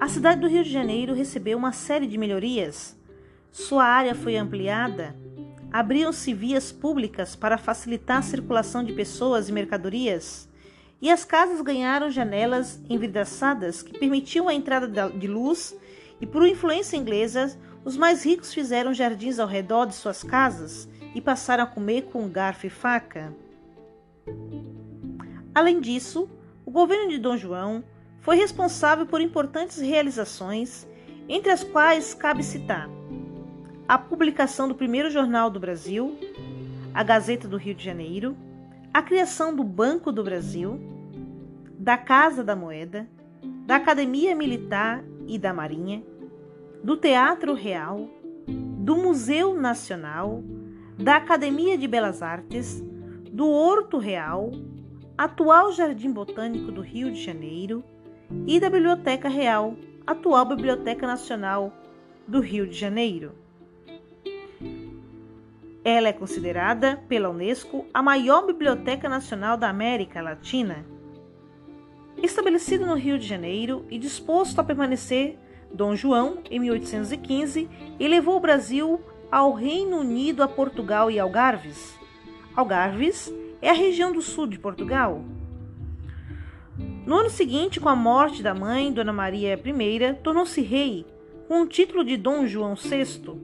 a 0.00 0.08
cidade 0.08 0.40
do 0.40 0.48
Rio 0.48 0.64
de 0.64 0.70
Janeiro 0.70 1.12
recebeu 1.14 1.58
uma 1.58 1.72
série 1.72 2.06
de 2.06 2.16
melhorias. 2.16 2.98
Sua 3.50 3.84
área 3.84 4.14
foi 4.14 4.36
ampliada, 4.36 5.14
abriam-se 5.70 6.32
vias 6.32 6.72
públicas 6.72 7.36
para 7.36 7.58
facilitar 7.58 8.18
a 8.18 8.22
circulação 8.22 8.82
de 8.82 8.92
pessoas 8.92 9.48
e 9.48 9.52
mercadorias, 9.52 10.48
e 11.00 11.10
as 11.10 11.24
casas 11.24 11.60
ganharam 11.60 12.10
janelas 12.10 12.80
envidraçadas 12.88 13.82
que 13.82 13.98
permitiam 13.98 14.48
a 14.48 14.54
entrada 14.54 15.10
de 15.10 15.26
luz, 15.26 15.76
e 16.20 16.26
por 16.26 16.46
influência 16.46 16.96
inglesa, 16.96 17.58
os 17.86 17.96
mais 17.96 18.26
ricos 18.26 18.52
fizeram 18.52 18.92
jardins 18.92 19.38
ao 19.38 19.46
redor 19.46 19.86
de 19.86 19.94
suas 19.94 20.24
casas 20.24 20.88
e 21.14 21.20
passaram 21.20 21.62
a 21.62 21.68
comer 21.68 22.02
com 22.12 22.28
garfo 22.28 22.66
e 22.66 22.70
faca. 22.70 23.32
Além 25.54 25.80
disso, 25.80 26.28
o 26.64 26.70
governo 26.72 27.08
de 27.08 27.16
Dom 27.16 27.36
João 27.36 27.84
foi 28.20 28.34
responsável 28.34 29.06
por 29.06 29.20
importantes 29.20 29.78
realizações, 29.78 30.84
entre 31.28 31.52
as 31.52 31.62
quais 31.62 32.12
cabe 32.12 32.42
citar 32.42 32.90
a 33.86 33.96
publicação 33.96 34.66
do 34.66 34.74
primeiro 34.74 35.08
jornal 35.10 35.48
do 35.48 35.60
Brasil, 35.60 36.18
a 36.92 37.04
Gazeta 37.04 37.46
do 37.46 37.56
Rio 37.56 37.72
de 37.72 37.84
Janeiro, 37.84 38.36
a 38.92 39.00
criação 39.00 39.54
do 39.54 39.62
Banco 39.62 40.10
do 40.10 40.24
Brasil, 40.24 40.80
da 41.78 41.96
Casa 41.96 42.42
da 42.42 42.56
Moeda, 42.56 43.08
da 43.64 43.76
Academia 43.76 44.34
Militar 44.34 45.04
e 45.28 45.38
da 45.38 45.52
Marinha, 45.52 46.02
do 46.86 46.96
Teatro 46.96 47.52
Real, 47.52 48.08
do 48.46 48.94
Museu 48.94 49.52
Nacional, 49.56 50.44
da 50.96 51.16
Academia 51.16 51.76
de 51.76 51.88
Belas 51.88 52.22
Artes, 52.22 52.80
do 53.32 53.50
Horto 53.50 53.98
Real, 53.98 54.52
atual 55.18 55.72
Jardim 55.72 56.12
Botânico 56.12 56.70
do 56.70 56.80
Rio 56.82 57.10
de 57.10 57.20
Janeiro 57.20 57.82
e 58.46 58.60
da 58.60 58.70
Biblioteca 58.70 59.28
Real, 59.28 59.74
atual 60.06 60.44
Biblioteca 60.44 61.08
Nacional 61.08 61.72
do 62.24 62.38
Rio 62.38 62.68
de 62.68 62.78
Janeiro. 62.78 63.32
Ela 65.84 66.06
é 66.06 66.12
considerada 66.12 67.02
pela 67.08 67.30
Unesco 67.30 67.84
a 67.92 68.00
maior 68.00 68.46
biblioteca 68.46 69.08
nacional 69.08 69.56
da 69.56 69.68
América 69.68 70.22
Latina. 70.22 70.86
Estabelecido 72.22 72.86
no 72.86 72.94
Rio 72.94 73.18
de 73.18 73.26
Janeiro 73.26 73.84
e 73.90 73.98
disposto 73.98 74.60
a 74.60 74.64
permanecer 74.64 75.36
Dom 75.76 75.94
João, 75.94 76.38
em 76.50 76.58
1815, 76.58 77.68
elevou 78.00 78.36
o 78.36 78.40
Brasil 78.40 78.98
ao 79.30 79.52
Reino 79.52 79.98
Unido, 79.98 80.42
a 80.42 80.48
Portugal 80.48 81.10
e 81.10 81.20
Algarves. 81.20 81.94
Algarves 82.56 83.32
é 83.60 83.68
a 83.68 83.74
região 83.74 84.10
do 84.10 84.22
sul 84.22 84.46
de 84.46 84.58
Portugal. 84.58 85.22
No 87.04 87.16
ano 87.16 87.28
seguinte, 87.28 87.78
com 87.78 87.90
a 87.90 87.94
morte 87.94 88.42
da 88.42 88.54
mãe, 88.54 88.90
Dona 88.90 89.12
Maria 89.12 89.54
I, 89.54 90.14
tornou-se 90.22 90.62
rei, 90.62 91.04
com 91.46 91.60
o 91.60 91.66
título 91.66 92.02
de 92.02 92.16
Dom 92.16 92.46
João 92.46 92.74
VI, 92.74 93.38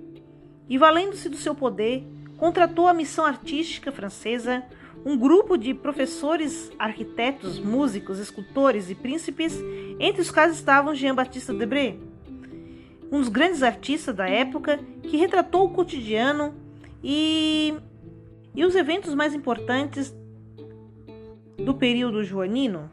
e, 0.69 0.79
valendo-se 0.79 1.29
do 1.29 1.37
seu 1.37 1.55
poder, 1.55 2.03
contratou 2.39 2.89
a 2.89 2.95
missão 2.95 3.27
artística 3.27 3.93
francesa, 3.93 4.65
um 5.05 5.19
grupo 5.19 5.59
de 5.59 5.75
professores, 5.75 6.73
arquitetos, 6.79 7.59
músicos, 7.59 8.19
escultores 8.19 8.89
e 8.89 8.95
príncipes, 8.95 9.55
entre 10.01 10.23
os 10.23 10.31
quais 10.31 10.55
estavam 10.55 10.95
Jean-Baptiste 10.95 11.53
Debré, 11.53 11.99
um 13.13 13.21
dos 13.21 13.29
grandes 13.29 13.63
artistas 13.63 14.17
da 14.17 14.27
época 14.27 14.81
que 15.03 15.19
retratou 15.19 15.67
o 15.67 15.71
cotidiano 15.71 16.55
e, 17.05 17.75
e 18.55 18.65
os 18.65 18.75
eventos 18.75 19.15
mais 19.15 19.35
importantes 19.35 20.17
do 21.59 21.75
período 21.75 22.25
joanino. 22.25 22.91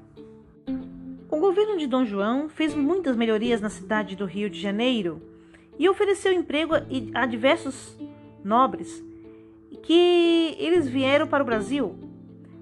O 1.31 1.37
governo 1.37 1.77
de 1.77 1.87
Dom 1.87 2.03
João 2.03 2.49
fez 2.49 2.75
muitas 2.75 3.15
melhorias 3.15 3.61
na 3.61 3.69
cidade 3.69 4.17
do 4.17 4.25
Rio 4.25 4.49
de 4.49 4.59
Janeiro 4.59 5.21
e 5.77 5.87
ofereceu 5.87 6.33
emprego 6.33 6.73
a 7.13 7.25
diversos 7.25 7.97
nobres 8.43 9.01
que 9.83 10.57
eles 10.59 10.89
vieram 10.89 11.27
para 11.27 11.43
o 11.43 11.45
Brasil 11.45 12.08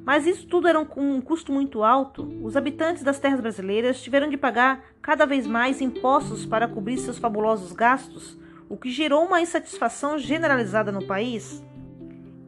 mas 0.07 0.25
isso 0.25 0.47
tudo 0.47 0.69
era 0.69 0.85
com 0.85 1.01
um 1.01 1.19
custo 1.19 1.51
muito 1.51 1.83
alto. 1.83 2.31
Os 2.41 2.55
habitantes 2.55 3.03
das 3.03 3.19
terras 3.19 3.41
brasileiras 3.41 4.01
tiveram 4.01 4.29
de 4.29 4.37
pagar 4.37 4.81
cada 5.01 5.25
vez 5.25 5.45
mais 5.45 5.81
impostos 5.81 6.45
para 6.45 6.65
cobrir 6.65 6.97
seus 6.97 7.17
fabulosos 7.17 7.73
gastos, 7.73 8.39
o 8.69 8.77
que 8.77 8.89
gerou 8.89 9.25
uma 9.25 9.41
insatisfação 9.41 10.17
generalizada 10.17 10.93
no 10.93 11.05
país. 11.05 11.61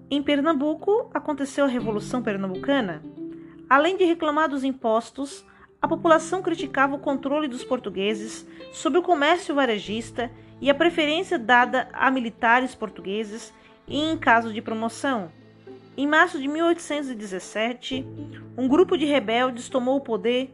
Em 0.09 0.23
Pernambuco, 0.23 1.11
aconteceu 1.13 1.65
a 1.65 1.67
Revolução 1.67 2.23
Pernambucana. 2.23 3.03
Além 3.69 3.97
de 3.97 4.05
reclamar 4.05 4.47
dos 4.47 4.63
impostos, 4.63 5.45
a 5.81 5.87
população 5.87 6.41
criticava 6.41 6.95
o 6.95 6.99
controle 6.99 7.49
dos 7.49 7.65
portugueses 7.65 8.47
sobre 8.71 8.99
o 8.99 9.03
comércio 9.03 9.53
varejista 9.53 10.31
e 10.61 10.69
a 10.69 10.73
preferência 10.73 11.37
dada 11.37 11.89
a 11.91 12.09
militares 12.09 12.73
portugueses 12.73 13.53
em 13.85 14.17
caso 14.17 14.53
de 14.53 14.61
promoção. 14.61 15.37
Em 15.99 16.07
março 16.07 16.39
de 16.39 16.47
1817, 16.47 18.07
um 18.57 18.69
grupo 18.69 18.95
de 18.95 19.03
rebeldes 19.03 19.67
tomou 19.67 19.97
o 19.97 20.01
poder, 20.01 20.49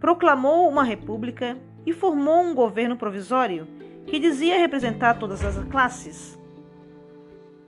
proclamou 0.00 0.66
uma 0.66 0.82
república 0.82 1.54
e 1.84 1.92
formou 1.92 2.40
um 2.40 2.54
governo 2.54 2.96
provisório 2.96 3.68
que 4.06 4.18
dizia 4.18 4.58
representar 4.58 5.18
todas 5.18 5.44
as 5.44 5.62
classes. 5.68 6.40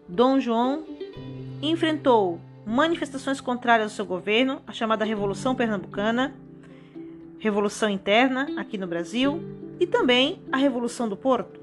Dom 0.08 0.40
João 0.40 0.86
enfrentou 1.60 2.40
manifestações 2.64 3.42
contrárias 3.42 3.90
ao 3.90 3.96
seu 3.96 4.06
governo, 4.06 4.62
a 4.66 4.72
chamada 4.72 5.04
Revolução 5.04 5.54
Pernambucana, 5.54 6.34
Revolução 7.38 7.90
Interna 7.90 8.48
aqui 8.56 8.78
no 8.78 8.86
Brasil 8.86 9.38
e 9.78 9.86
também 9.86 10.40
a 10.50 10.56
Revolução 10.56 11.06
do 11.10 11.16
Porto. 11.18 11.60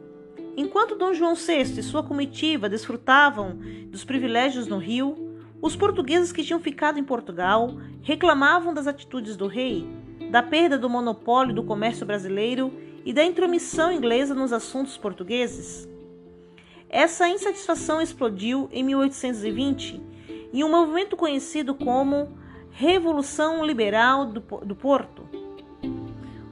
Enquanto 0.56 0.96
Dom 0.96 1.12
João 1.12 1.34
VI 1.34 1.80
e 1.80 1.82
sua 1.82 2.04
comitiva 2.04 2.70
desfrutavam 2.70 3.58
dos 3.88 4.04
privilégios 4.04 4.68
no 4.68 4.78
Rio, 4.78 5.29
os 5.62 5.76
portugueses 5.76 6.32
que 6.32 6.44
tinham 6.44 6.60
ficado 6.60 7.00
em 7.00 7.04
Portugal 7.04 7.74
reclamavam 8.02 8.74
das 8.74 8.88
atitudes 8.88 9.36
do 9.36 9.48
rei, 9.48 9.88
da 10.32 10.42
perda 10.42 10.78
do 10.78 10.90
monopólio 10.90 11.54
do 11.54 11.64
comércio 11.64 12.06
brasileiro 12.06 12.74
e 13.04 13.12
da 13.12 13.24
intromissão 13.24 13.92
inglesa 13.92 14.34
nos 14.34 14.54
assuntos 14.54 14.98
portugueses. 14.98 15.88
Essa 16.90 17.28
insatisfação 17.28 18.02
explodiu 18.02 18.70
em 18.72 18.84
1820 18.84 20.02
em 20.54 20.64
um 20.64 20.72
movimento 20.72 21.16
conhecido 21.16 21.76
como 21.76 22.38
Revolução 22.72 23.64
Liberal 23.66 24.26
do, 24.26 24.40
do 24.40 24.76
Porto. 24.76 25.28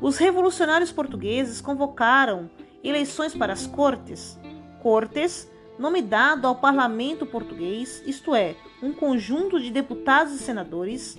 Os 0.02 0.18
revolucionários 0.18 0.92
portugueses 0.92 1.60
convocaram 1.62 2.50
eleições 2.84 3.34
para 3.34 3.54
as 3.54 3.66
cortes, 3.66 4.40
cortes 4.82 5.50
nome 5.80 6.02
dado 6.02 6.48
ao 6.48 6.56
parlamento 6.56 7.26
português, 7.26 8.04
isto 8.06 8.34
é, 8.34 8.56
um 8.82 8.94
conjunto 8.94 9.60
de 9.60 9.72
deputados 9.72 10.34
e 10.34 10.40
senadores. 10.40 11.18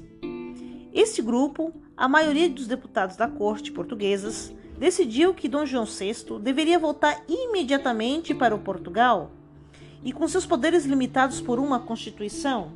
Este 0.92 1.20
grupo, 1.20 1.72
a 1.96 2.08
maioria 2.08 2.48
dos 2.48 2.66
deputados 2.66 3.16
da 3.16 3.28
corte 3.28 3.72
portuguesas, 3.72 4.54
decidiu 4.78 5.34
que 5.34 5.48
Dom 5.48 5.66
João 5.66 5.84
VI 5.84 6.38
deveria 6.40 6.78
voltar 6.78 7.24
imediatamente 7.28 8.32
para 8.32 8.54
o 8.54 8.60
Portugal 8.60 9.32
e 10.04 10.12
com 10.12 10.28
seus 10.28 10.46
poderes 10.46 10.84
limitados 10.84 11.40
por 11.40 11.58
uma 11.58 11.80
constituição. 11.80 12.72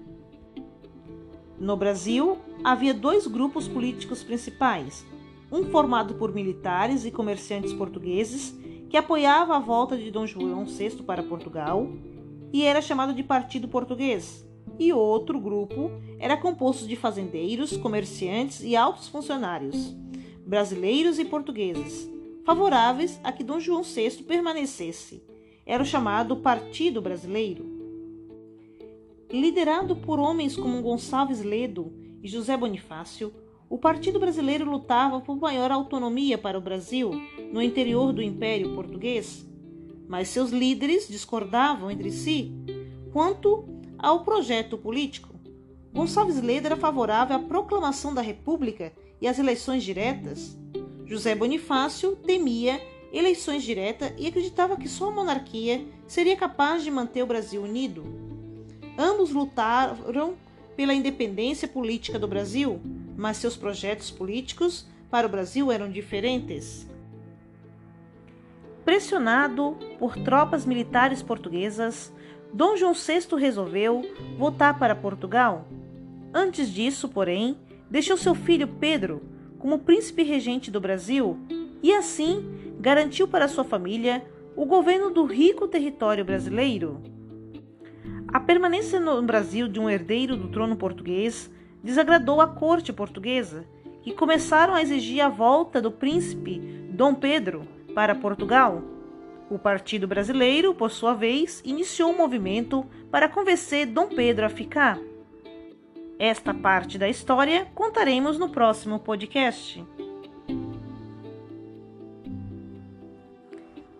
No 1.59 1.77
Brasil, 1.77 2.39
havia 2.65 2.93
dois 2.93 3.29
grupos 3.29 3.69
políticos 3.69 4.25
principais, 4.25 5.07
um 5.51 5.65
formado 5.71 6.15
por 6.15 6.35
militares 6.35 7.05
e 7.05 7.11
comerciantes 7.13 7.73
portugueses 7.73 8.53
que 8.91 8.97
apoiava 8.97 9.57
a 9.57 9.61
volta 9.61 9.97
de 9.97 10.11
Dom 10.11 10.27
João 10.27 10.67
VI 10.67 11.03
para 11.05 11.23
Portugal 11.23 11.89
e 12.53 12.65
era 12.65 12.83
chamado 12.83 13.15
de 13.15 13.23
Partido 13.23 13.69
Português, 13.69 14.45
e 14.79 14.93
outro 14.93 15.41
grupo 15.41 15.91
era 16.19 16.37
composto 16.37 16.87
de 16.87 16.97
fazendeiros, 16.97 17.77
comerciantes 17.77 18.63
e 18.63 18.75
altos 18.77 19.09
funcionários, 19.09 19.95
brasileiros 20.47 21.19
e 21.19 21.25
portugueses, 21.25 22.11
favoráveis 22.45 23.21
a 23.23 23.33
que 23.33 23.45
Dom 23.45 23.61
João 23.61 23.83
VI 23.83 24.23
permanecesse. 24.23 25.23
era 25.65 25.83
o 25.83 25.87
chamado 25.87 26.37
Partido 26.37 27.01
Brasileiro. 27.01 27.65
Liderado 29.31 29.97
por 29.97 30.19
homens 30.19 30.57
como 30.57 30.83
Gonçalves 30.83 31.43
Ledo 31.43 31.93
e 32.23 32.29
José 32.29 32.57
Bonifácio, 32.57 33.33
o 33.71 33.79
Partido 33.79 34.21
Brasileiro 34.21 34.69
lutava 34.71 35.21
por 35.21 35.39
maior 35.39 35.71
autonomia 35.71 36.37
para 36.37 36.59
o 36.59 36.61
Brasil 36.61 37.11
no 37.51 37.63
interior 37.63 38.13
do 38.13 38.21
Império 38.21 38.75
Português, 38.75 39.49
mas 40.07 40.29
seus 40.29 40.51
líderes 40.51 41.09
discordavam 41.09 41.91
entre 41.91 42.11
si 42.11 42.53
quanto 43.13 43.65
ao 44.03 44.25
projeto 44.25 44.77
político. 44.77 45.33
Gonçalves 45.95 46.43
Ledo 46.43 46.67
era 46.67 46.77
favorável 46.77 47.37
à 47.37 47.39
proclamação 47.39 48.13
da 48.13 48.21
República 48.21 48.93
e 49.21 49.29
às 49.29 49.39
eleições 49.39 49.85
diretas. 49.85 50.59
José 51.07 51.35
Bonifácio 51.35 52.17
temia 52.17 52.81
eleições 53.13 53.63
diretas 53.63 54.13
e 54.19 54.27
acreditava 54.27 54.77
que 54.77 54.89
só 54.89 55.09
a 55.09 55.13
monarquia 55.13 55.87
seria 56.07 56.37
capaz 56.37 56.83
de 56.83 56.91
manter 56.91 57.23
o 57.23 57.27
Brasil 57.27 57.63
unido. 57.63 58.05
Ambos 58.99 59.31
lutaram 59.31 60.35
pela 60.75 60.95
independência 60.95 61.69
política 61.69 62.19
do 62.19 62.27
Brasil, 62.27 62.81
mas 63.17 63.37
seus 63.37 63.57
projetos 63.57 64.11
políticos 64.11 64.87
para 65.11 65.27
o 65.27 65.31
Brasil 65.31 65.71
eram 65.71 65.91
diferentes. 65.91 66.87
Pressionado 68.85 69.77
por 69.99 70.17
tropas 70.17 70.67
militares 70.67 71.23
portuguesas, 71.23 72.13
Dom 72.53 72.77
João 72.77 72.93
VI 72.93 73.35
resolveu 73.39 74.03
voltar 74.37 74.79
para 74.79 74.95
Portugal. 74.95 75.67
Antes 76.35 76.69
disso, 76.69 77.09
porém, 77.09 77.57
deixou 77.91 78.17
seu 78.17 78.35
filho 78.35 78.69
Pedro 78.69 79.23
como 79.59 79.79
príncipe 79.79 80.23
regente 80.23 80.71
do 80.71 80.81
Brasil 80.81 81.39
e 81.83 81.93
assim 81.95 82.45
garantiu 82.79 83.27
para 83.27 83.49
sua 83.49 83.65
família 83.65 84.23
o 84.55 84.67
governo 84.67 85.09
do 85.11 85.25
rico 85.25 85.67
território 85.67 86.25
brasileiro. 86.25 87.01
A 88.29 88.39
permanência 88.39 89.01
no 89.01 89.23
Brasil 89.23 89.67
de 89.67 89.81
um 89.81 89.89
herdeiro 89.89 90.37
do 90.37 90.49
trono 90.49 90.77
português 90.77 91.51
desagradou 91.83 92.41
a 92.41 92.47
corte 92.47 92.93
portuguesa, 92.93 93.65
que 94.03 94.13
começaram 94.13 94.75
a 94.75 94.83
exigir 94.83 95.21
a 95.21 95.29
volta 95.29 95.81
do 95.81 95.91
príncipe 95.91 96.59
Dom 96.91 97.15
Pedro 97.15 97.63
para 97.95 98.15
Portugal. 98.15 98.83
O 99.53 99.59
Partido 99.59 100.09
Brasileiro, 100.09 100.75
por 100.75 100.91
sua 100.91 101.13
vez, 101.13 101.61
iniciou 101.63 102.11
um 102.11 102.17
movimento 102.17 102.87
para 103.11 103.29
convencer 103.29 103.85
Dom 103.85 104.09
Pedro 104.09 104.47
a 104.47 104.49
ficar. 104.49 104.99
Esta 106.19 106.55
parte 106.55 106.97
da 106.97 107.07
história 107.07 107.67
contaremos 107.75 108.39
no 108.39 108.49
próximo 108.49 108.99
podcast. 108.99 109.85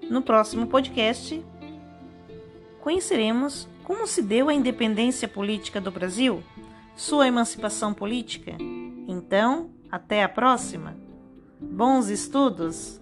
No 0.09 0.23
próximo 0.23 0.67
podcast, 0.69 1.45
conheceremos 2.81 3.69
como 3.85 4.07
se 4.07 4.23
deu 4.23 4.49
a 4.49 4.55
independência 4.55 5.29
política 5.29 5.83
do 5.83 5.91
Brasil, 5.91 6.43
sua 6.97 7.29
emancipação 7.29 7.93
política. 7.93 8.57
Então, 9.07 9.69
até 9.91 10.23
a 10.23 10.31
próxima. 10.31 10.97
Bons 11.61 12.09
estudos! 12.09 13.02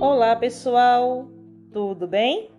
Olá, 0.00 0.36
pessoal, 0.36 1.28
tudo 1.72 2.06
bem? 2.06 2.50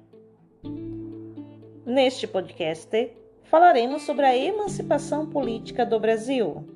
Neste 1.86 2.28
podcast 2.28 3.12
falaremos 3.44 4.04
sobre 4.04 4.26
a 4.26 4.36
emancipação 4.36 5.28
política 5.28 5.86
do 5.86 6.00
Brasil. 6.00 6.75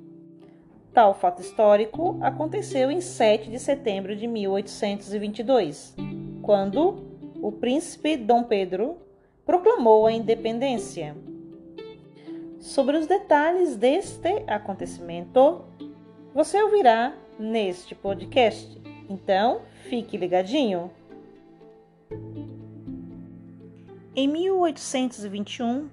Tal 0.93 1.13
fato 1.13 1.41
histórico 1.41 2.17
aconteceu 2.21 2.89
em 2.89 2.99
7 2.99 3.49
de 3.49 3.59
setembro 3.59 4.15
de 4.15 4.25
1822, 4.27 5.95
quando 6.41 7.05
o 7.41 7.51
príncipe 7.51 8.17
Dom 8.17 8.43
Pedro 8.43 8.97
proclamou 9.45 10.07
a 10.07 10.11
independência. 10.11 11.15
Sobre 12.59 12.97
os 12.97 13.07
detalhes 13.07 13.75
deste 13.75 14.43
acontecimento, 14.47 15.61
você 16.33 16.61
ouvirá 16.61 17.15
neste 17.37 17.95
podcast. 17.95 18.81
Então, 19.07 19.61
fique 19.89 20.17
ligadinho. 20.17 20.91
Em 24.15 24.27
1821, 24.27 25.87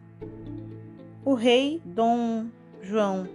o 1.25 1.35
rei 1.35 1.81
Dom 1.85 2.47
João 2.83 3.29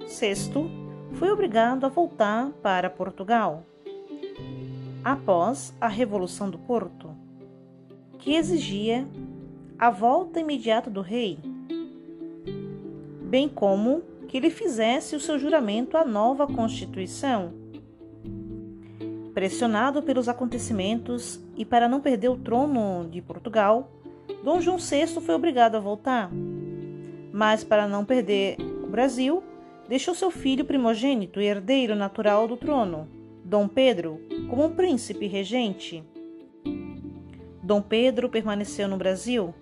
VI 0.00 0.85
foi 1.18 1.30
obrigado 1.30 1.84
a 1.84 1.88
voltar 1.88 2.50
para 2.62 2.90
Portugal 2.90 3.64
após 5.04 5.74
a 5.80 5.88
Revolução 5.88 6.50
do 6.50 6.58
Porto, 6.58 7.10
que 8.18 8.34
exigia 8.34 9.06
a 9.78 9.90
volta 9.90 10.40
imediata 10.40 10.90
do 10.90 11.00
rei, 11.00 11.38
bem 13.22 13.48
como 13.48 14.02
que 14.28 14.36
ele 14.36 14.50
fizesse 14.50 15.14
o 15.14 15.20
seu 15.20 15.38
juramento 15.38 15.96
à 15.96 16.04
nova 16.04 16.46
Constituição 16.46 17.66
Pressionado 19.36 20.02
pelos 20.02 20.30
acontecimentos 20.30 21.38
e 21.54 21.62
para 21.62 21.86
não 21.86 22.00
perder 22.00 22.30
o 22.30 22.38
trono 22.38 23.06
de 23.10 23.20
Portugal, 23.20 23.90
Dom 24.42 24.62
João 24.62 24.78
VI 24.78 25.08
foi 25.20 25.34
obrigado 25.34 25.74
a 25.74 25.78
voltar. 25.78 26.30
Mas, 27.34 27.62
para 27.62 27.86
não 27.86 28.02
perder 28.02 28.56
o 28.82 28.86
Brasil, 28.86 29.44
deixou 29.88 30.14
seu 30.14 30.30
filho 30.30 30.64
primogênito 30.64 31.40
e 31.40 31.44
herdeiro 31.44 31.94
natural 31.94 32.48
do 32.48 32.56
trono, 32.56 33.08
Dom 33.44 33.68
Pedro, 33.68 34.20
como 34.48 34.64
um 34.64 34.74
príncipe 34.74 35.26
regente. 35.26 36.02
Dom 37.62 37.80
Pedro 37.80 38.28
permaneceu 38.28 38.88
no 38.88 38.96
Brasil, 38.96 39.54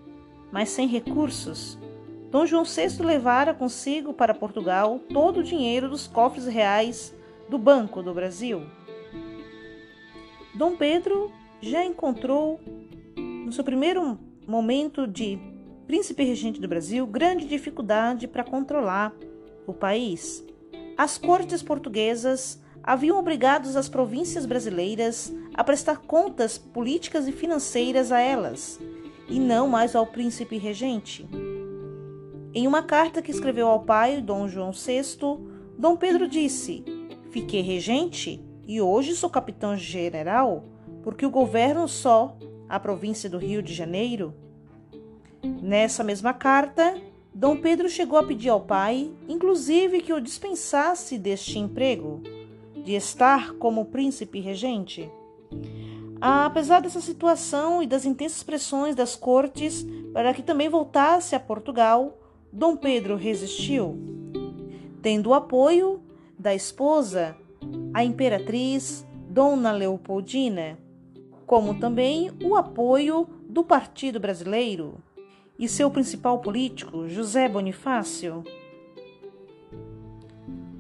mas 0.51 0.71
sem 0.71 0.87
recursos. 0.87 1.79
Dom 2.31 2.47
João 2.47 2.65
VI 2.65 3.03
levara 3.05 3.55
consigo 3.55 4.13
para 4.13 4.35
Portugal 4.35 4.99
todo 5.13 5.41
o 5.41 5.43
dinheiro 5.43 5.89
dos 5.89 6.07
cofres 6.07 6.47
reais 6.47 7.15
do 7.49 7.59
Banco 7.59 8.03
do 8.03 8.15
Brasil. 8.15 8.63
Dom 10.55 10.77
Pedro 10.77 11.31
já 11.61 11.85
encontrou, 11.85 12.61
no 13.17 13.53
seu 13.53 13.65
primeiro 13.65 14.19
momento 14.47 15.07
de 15.07 15.39
príncipe 15.87 16.25
regente 16.25 16.61
do 16.61 16.69
Brasil, 16.69 17.07
grande 17.07 17.47
dificuldade 17.47 18.27
para 18.27 18.45
controlar 18.45 19.15
o 19.67 19.73
país. 19.73 20.45
As 20.97 21.19
cortes 21.19 21.63
portuguesas 21.63 22.61
haviam 22.83 23.19
obrigado 23.19 23.67
as 23.77 23.89
províncias 23.89 24.47
brasileiras 24.47 25.33
a 25.55 25.65
prestar 25.65 25.99
contas 25.99 26.59
políticas 26.59 27.27
e 27.27 27.33
financeiras 27.33 28.13
a 28.13 28.21
elas, 28.21 28.79
e 29.29 29.41
não 29.41 29.69
mais 29.69 29.97
ao 29.97 30.07
príncipe 30.07 30.59
regente. 30.59 31.27
Em 32.53 32.67
uma 32.67 32.83
carta 32.83 33.23
que 33.23 33.31
escreveu 33.31 33.69
ao 33.69 33.81
pai, 33.81 34.21
Dom 34.21 34.47
João 34.47 34.71
VI, 34.71 35.03
Dom 35.79 35.97
Pedro 35.97 36.29
disse: 36.29 36.85
Fiquei 37.31 37.63
regente 37.63 38.41
e 38.67 38.81
hoje 38.81 39.17
sou 39.17 39.29
capitão-general 39.29 40.65
porque 41.03 41.27
o 41.27 41.31
governo 41.31 41.87
só 41.87 42.37
a 42.69 42.81
província 42.81 43.29
do 43.29 43.39
Rio 43.39 43.63
de 43.63 43.75
Janeiro. 43.75 44.35
Nessa 45.63 46.03
mesma 46.03 46.33
carta, 46.33 46.95
Dom 47.35 47.57
Pedro 47.57 47.89
chegou 47.89 48.17
a 48.17 48.23
pedir 48.23 48.49
ao 48.49 48.61
pai, 48.61 49.11
inclusive, 49.29 50.01
que 50.01 50.13
o 50.13 50.21
dispensasse 50.21 51.19
deste 51.19 51.59
emprego, 51.59 52.23
de 52.85 52.95
estar 52.95 53.55
como 53.55 53.87
príncipe 53.87 54.39
regente. 54.39 55.11
Apesar 56.21 56.81
dessa 56.81 57.01
situação 57.01 57.83
e 57.83 57.89
das 57.89 58.05
intensas 58.05 58.45
pressões 58.45 58.95
das 58.95 59.17
cortes 59.17 59.85
para 60.13 60.33
que 60.33 60.45
também 60.45 60.69
voltasse 60.69 61.35
a 61.35 61.41
Portugal, 61.41 62.17
Dom 62.53 62.77
Pedro 62.77 63.17
resistiu. 63.17 63.99
Tendo 65.03 65.31
o 65.31 65.35
apoio 65.35 66.01
da 66.39 66.55
esposa, 66.55 67.37
a 67.93 68.05
imperatriz 68.05 69.05
Dona 69.29 69.73
Leopoldina, 69.73 70.79
como 71.45 71.81
também 71.81 72.31
o 72.45 72.55
apoio 72.55 73.27
do 73.49 73.65
Partido 73.65 74.21
Brasileiro 74.21 75.03
e 75.59 75.69
seu 75.69 75.91
principal 75.91 76.41
político, 76.41 77.09
José 77.09 77.49
Bonifácio. 77.49 78.45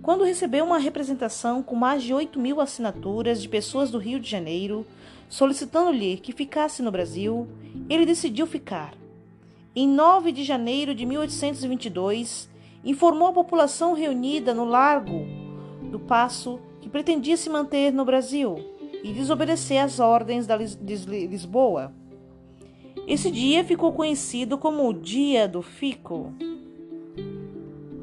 Quando 0.02 0.24
recebeu 0.24 0.64
uma 0.64 0.78
representação 0.78 1.62
com 1.62 1.74
mais 1.74 2.02
de 2.02 2.12
8 2.12 2.38
mil 2.38 2.60
assinaturas 2.60 3.40
de 3.40 3.48
pessoas 3.48 3.90
do 3.90 3.98
Rio 3.98 4.20
de 4.20 4.28
Janeiro 4.28 4.84
solicitando-lhe 5.28 6.18
que 6.18 6.32
ficasse 6.32 6.82
no 6.82 6.90
Brasil, 6.90 7.48
ele 7.88 8.04
decidiu 8.04 8.46
ficar. 8.46 8.94
Em 9.74 9.88
9 9.88 10.30
de 10.30 10.44
janeiro 10.44 10.94
de 10.94 11.06
1822, 11.06 12.48
informou 12.84 13.28
a 13.28 13.32
população 13.32 13.94
reunida 13.94 14.52
no 14.52 14.64
Largo 14.64 15.26
do 15.90 15.98
Passo 15.98 16.60
que 16.80 16.88
pretendia 16.88 17.36
se 17.36 17.48
manter 17.48 17.92
no 17.92 18.04
Brasil 18.04 18.56
e 19.02 19.12
desobedecer 19.12 19.82
às 19.82 19.98
ordens 19.98 20.46
de 20.46 20.96
Lisboa. 21.26 21.92
Esse 23.06 23.30
dia 23.30 23.62
ficou 23.62 23.92
conhecido 23.92 24.56
como 24.56 24.88
o 24.88 24.94
Dia 24.94 25.46
do 25.46 25.60
Fico. 25.60 26.32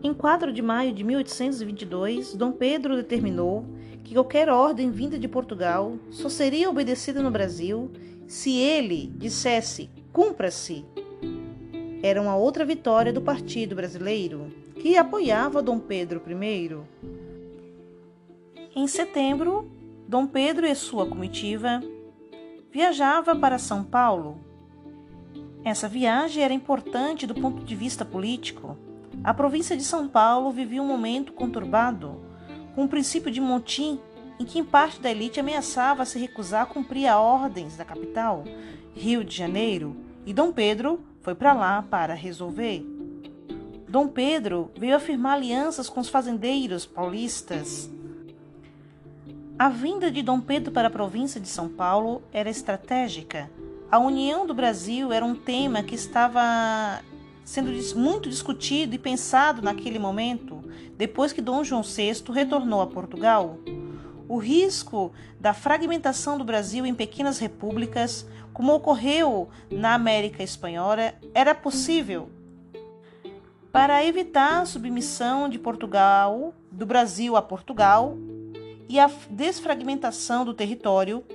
Em 0.04 0.14
4 0.14 0.54
de 0.54 0.62
maio 0.62 0.93
de 0.93 1.04
1822, 1.04 2.36
Dom 2.36 2.52
Pedro 2.52 2.95
determinou 2.95 3.66
que 4.04 4.14
qualquer 4.14 4.47
ordem 4.47 4.91
vinda 4.91 5.18
de 5.18 5.28
Portugal 5.28 5.97
só 6.12 6.30
seria 6.30 6.70
obedecida 6.70 7.22
no 7.22 7.32
Brasil 7.32 7.89
se 8.28 8.56
ele 8.58 9.12
dissesse 9.16 9.89
cumpra-se. 10.14 10.86
Era 12.04 12.22
uma 12.22 12.36
outra 12.36 12.64
vitória 12.64 13.12
do 13.12 13.22
Partido 13.22 13.76
Brasileiro, 13.76 14.54
que 14.76 14.97
apoiava 14.97 15.64
Dom 15.64 15.80
Pedro 15.80 16.22
I. 16.28 16.78
Em 18.76 18.88
setembro, 18.88 19.68
Dom 20.08 20.28
Pedro 20.28 20.68
e 20.68 20.76
sua 20.76 21.08
comitiva 21.08 21.82
viajava 22.72 23.36
para 23.36 23.58
São 23.58 23.84
Paulo. 23.84 24.51
Essa 25.64 25.88
viagem 25.88 26.43
era 26.43 26.53
importante 26.53 27.28
do 27.28 27.36
ponto 27.36 27.64
de 27.64 27.76
vista 27.76 28.03
político. 28.03 28.78
A 29.24 29.34
província 29.34 29.78
de 29.78 29.84
São 29.84 30.07
Paulo 30.07 30.51
vivia 30.51 30.82
um 30.82 30.88
momento 30.88 31.34
conturbado, 31.34 32.22
com 32.74 32.86
o 32.86 32.88
princípio 32.88 33.32
de 33.32 33.39
motim 33.39 33.99
em 34.39 34.45
que 34.45 34.64
parte 34.64 34.99
da 34.99 35.12
elite 35.12 35.39
ameaçava 35.39 36.05
se 36.05 36.18
recusar 36.18 36.64
a 36.64 36.66
cumprir 36.66 37.05
as 37.05 37.16
ordens 37.16 37.78
da 37.78 37.86
capital, 37.86 38.43
Rio 38.95 39.24
de 39.24 39.36
Janeiro, 39.36 39.95
e 40.26 40.34
Dom 40.34 40.51
Pedro 40.51 40.99
foi 41.22 41.36
para 41.36 41.53
lá 41.53 41.82
para 41.84 42.16
resolver. 42.16 42.84
Dom 43.88 44.07
Pedro 44.07 44.72
veio 44.76 44.95
afirmar 44.95 45.34
alianças 45.34 45.88
com 45.88 45.99
os 45.99 46.09
fazendeiros 46.09 46.86
paulistas 46.86 47.89
a 49.62 49.70
vinda 49.70 50.09
de 50.09 50.24
Dom 50.24 50.41
Pedro 50.41 50.72
para 50.72 50.88
a 50.88 50.89
província 50.89 51.39
de 51.39 51.47
São 51.47 51.70
Paulo 51.70 52.24
era 52.34 52.49
estratégica. 52.49 53.47
A 53.92 54.00
união 54.00 54.48
do 54.48 54.54
Brasil 54.54 55.12
era 55.12 55.26
um 55.26 55.36
tema 55.36 55.84
que 55.84 55.96
estava 55.96 57.02
sendo 57.44 57.70
muito 58.00 58.30
discutido 58.30 58.96
e 58.96 58.98
pensado 58.98 59.62
naquele 59.62 60.00
momento, 60.00 60.64
depois 60.96 61.34
que 61.34 61.42
Dom 61.42 61.62
João 61.62 61.84
VI 61.84 62.24
retornou 62.32 62.80
a 62.80 62.88
Portugal. 62.88 63.58
O 64.30 64.38
risco 64.38 65.12
da 65.38 65.54
fragmentação 65.54 66.38
do 66.38 66.46
Brasil 66.46 66.86
em 66.86 66.96
pequenas 66.96 67.38
repúblicas, 67.38 68.26
como 68.54 68.74
ocorreu 68.74 69.50
na 69.70 69.94
América 69.94 70.42
Espanhola, 70.42 71.14
era 71.34 71.54
possível. 71.54 72.30
Para 73.74 74.06
evitar 74.06 74.62
a 74.62 74.66
submissão 74.66 75.50
de 75.50 75.60
Portugal, 75.60 76.54
do 76.72 76.86
Brasil 76.86 77.36
a 77.36 77.42
Portugal, 77.42 78.18
e 78.88 78.98
a 79.02 79.12
desfragmentação 79.30 80.46
do 80.46 80.54
território, 80.54 81.26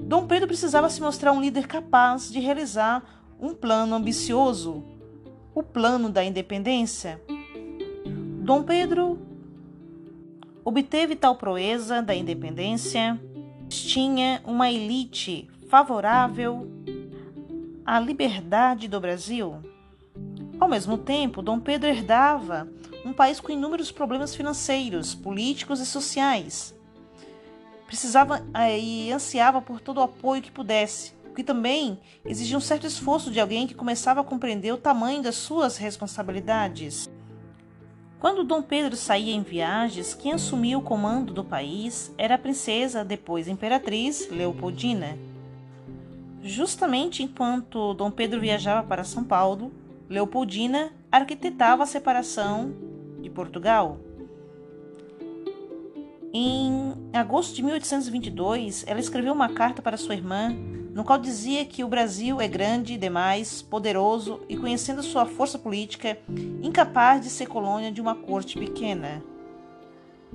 Dom 0.00 0.26
Pedro 0.26 0.46
precisava 0.46 0.88
se 0.88 1.00
mostrar 1.00 1.32
um 1.32 1.40
líder 1.40 1.66
capaz 1.66 2.30
de 2.30 2.38
realizar 2.38 3.02
um 3.38 3.52
plano 3.52 3.94
ambicioso, 3.94 4.82
o 5.54 5.62
plano 5.62 6.08
da 6.08 6.24
independência. 6.24 7.20
Dom 8.40 8.62
Pedro 8.62 9.18
obteve 10.64 11.16
tal 11.16 11.36
proeza 11.36 12.00
da 12.00 12.14
independência, 12.14 13.20
tinha 13.68 14.40
uma 14.44 14.70
elite 14.70 15.48
favorável 15.68 16.66
à 17.84 17.98
liberdade 18.00 18.88
do 18.88 19.00
Brasil. 19.00 19.56
Ao 20.60 20.68
mesmo 20.68 20.96
tempo, 20.96 21.42
Dom 21.42 21.60
Pedro 21.60 21.88
herdava 21.88 22.68
um 23.04 23.12
país 23.12 23.40
com 23.40 23.52
inúmeros 23.52 23.90
problemas 23.90 24.34
financeiros, 24.34 25.14
políticos 25.14 25.80
e 25.80 25.86
sociais 25.86 26.77
precisava 27.88 28.44
é, 28.52 28.78
e 28.78 29.10
ansiava 29.10 29.62
por 29.62 29.80
todo 29.80 29.96
o 29.96 30.02
apoio 30.02 30.42
que 30.42 30.50
pudesse, 30.50 31.14
o 31.30 31.34
que 31.34 31.42
também 31.42 31.98
exigia 32.22 32.58
um 32.58 32.60
certo 32.60 32.86
esforço 32.86 33.30
de 33.30 33.40
alguém 33.40 33.66
que 33.66 33.74
começava 33.74 34.20
a 34.20 34.24
compreender 34.24 34.72
o 34.72 34.76
tamanho 34.76 35.22
das 35.22 35.36
suas 35.36 35.78
responsabilidades. 35.78 37.08
Quando 38.20 38.44
Dom 38.44 38.60
Pedro 38.60 38.94
saía 38.94 39.34
em 39.34 39.42
viagens, 39.42 40.12
quem 40.12 40.32
assumia 40.32 40.76
o 40.76 40.82
comando 40.82 41.32
do 41.32 41.42
país 41.42 42.12
era 42.18 42.34
a 42.34 42.38
princesa, 42.38 43.04
depois 43.04 43.48
imperatriz 43.48 44.28
Leopoldina. 44.30 45.16
Justamente 46.42 47.22
enquanto 47.22 47.94
Dom 47.94 48.10
Pedro 48.10 48.38
viajava 48.38 48.86
para 48.86 49.02
São 49.02 49.24
Paulo, 49.24 49.72
Leopoldina 50.10 50.92
arquitetava 51.10 51.84
a 51.84 51.86
separação 51.86 52.74
de 53.22 53.30
Portugal. 53.30 53.98
Em 56.32 56.94
agosto 57.12 57.54
de 57.54 57.62
1822, 57.62 58.84
ela 58.86 59.00
escreveu 59.00 59.32
uma 59.32 59.48
carta 59.48 59.80
para 59.80 59.96
sua 59.96 60.14
irmã, 60.14 60.54
no 60.92 61.02
qual 61.02 61.18
dizia 61.18 61.64
que 61.64 61.82
o 61.82 61.88
Brasil 61.88 62.38
é 62.38 62.46
grande 62.46 62.98
demais, 62.98 63.62
poderoso 63.62 64.40
e, 64.46 64.56
conhecendo 64.56 65.02
sua 65.02 65.24
força 65.24 65.58
política, 65.58 66.18
incapaz 66.62 67.22
de 67.22 67.30
ser 67.30 67.46
colônia 67.46 67.90
de 67.90 68.00
uma 68.00 68.14
corte 68.14 68.58
pequena. 68.58 69.22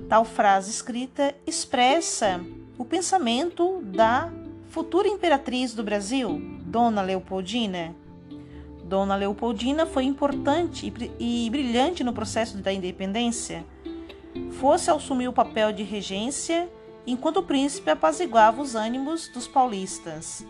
Tal 0.08 0.24
frase 0.24 0.70
escrita 0.70 1.32
expressa 1.46 2.40
o 2.76 2.84
pensamento 2.84 3.80
da 3.84 4.32
futura 4.70 5.06
imperatriz 5.06 5.74
do 5.74 5.84
Brasil, 5.84 6.40
Dona 6.66 7.02
Leopoldina. 7.02 7.94
Dona 8.84 9.14
Leopoldina 9.14 9.86
foi 9.86 10.04
importante 10.04 10.92
e 11.20 11.48
brilhante 11.50 12.02
no 12.02 12.12
processo 12.12 12.56
da 12.58 12.72
independência 12.72 13.64
fosse 14.52 14.90
assumir 14.90 15.28
o 15.28 15.32
papel 15.32 15.72
de 15.72 15.82
regência, 15.82 16.70
enquanto 17.06 17.38
o 17.38 17.42
príncipe 17.42 17.90
apaziguava 17.90 18.62
os 18.62 18.74
ânimos 18.74 19.28
dos 19.28 19.46
paulistas. 19.46 20.44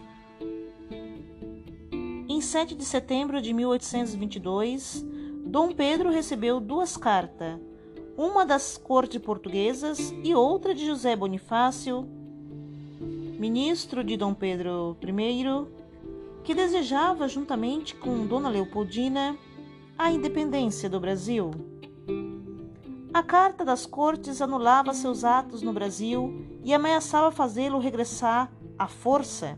Em 2.29 2.41
7 2.41 2.75
de 2.75 2.85
setembro 2.85 3.41
de 3.41 3.53
1822, 3.53 5.05
Dom 5.47 5.73
Pedro 5.73 6.11
recebeu 6.11 6.59
duas 6.59 6.97
cartas, 6.97 7.61
uma 8.17 8.47
das 8.47 8.77
cortes 8.77 9.21
portuguesas 9.21 10.15
e 10.23 10.35
outra 10.35 10.75
de 10.75 10.87
José 10.87 11.15
Bonifácio, 11.15 12.09
ministro 13.39 14.03
de 14.03 14.17
Dom 14.17 14.33
Pedro 14.33 14.97
I, 15.03 15.67
que 16.43 16.55
desejava, 16.55 17.29
juntamente 17.29 17.95
com 17.95 18.27
Dona 18.27 18.49
Leopoldina, 18.49 19.37
a 19.97 20.11
independência 20.11 20.89
do 20.89 21.01
Brasil. 21.01 21.51
A 23.15 23.23
Carta 23.23 23.65
das 23.65 23.87
Cortes 23.87 24.43
anulava 24.43 24.93
seus 24.93 25.23
atos 25.23 25.63
no 25.63 25.73
Brasil 25.73 26.45
e 26.65 26.75
ameaçava 26.75 27.31
fazê-lo 27.31 27.79
regressar 27.79 28.51
à 28.77 28.89
força. 28.89 29.57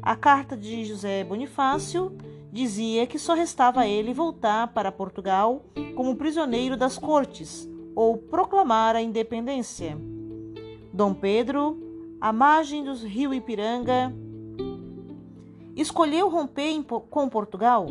A 0.00 0.14
carta 0.14 0.56
de 0.56 0.84
José 0.84 1.24
Bonifácio 1.24 2.16
dizia 2.52 3.08
que 3.08 3.18
só 3.18 3.34
restava 3.34 3.80
a 3.80 3.88
ele 3.88 4.14
voltar 4.14 4.68
para 4.68 4.92
Portugal 4.92 5.64
como 5.96 6.14
prisioneiro 6.14 6.76
das 6.76 6.96
cortes 6.96 7.68
ou 7.96 8.16
proclamar 8.16 8.94
a 8.94 9.02
independência. 9.02 9.98
Dom 10.92 11.12
Pedro, 11.12 11.76
à 12.20 12.32
margem 12.32 12.84
do 12.84 12.94
rio 12.94 13.34
Ipiranga, 13.34 14.14
escolheu 15.74 16.28
romper 16.28 16.80
com 16.84 17.28
Portugal. 17.28 17.88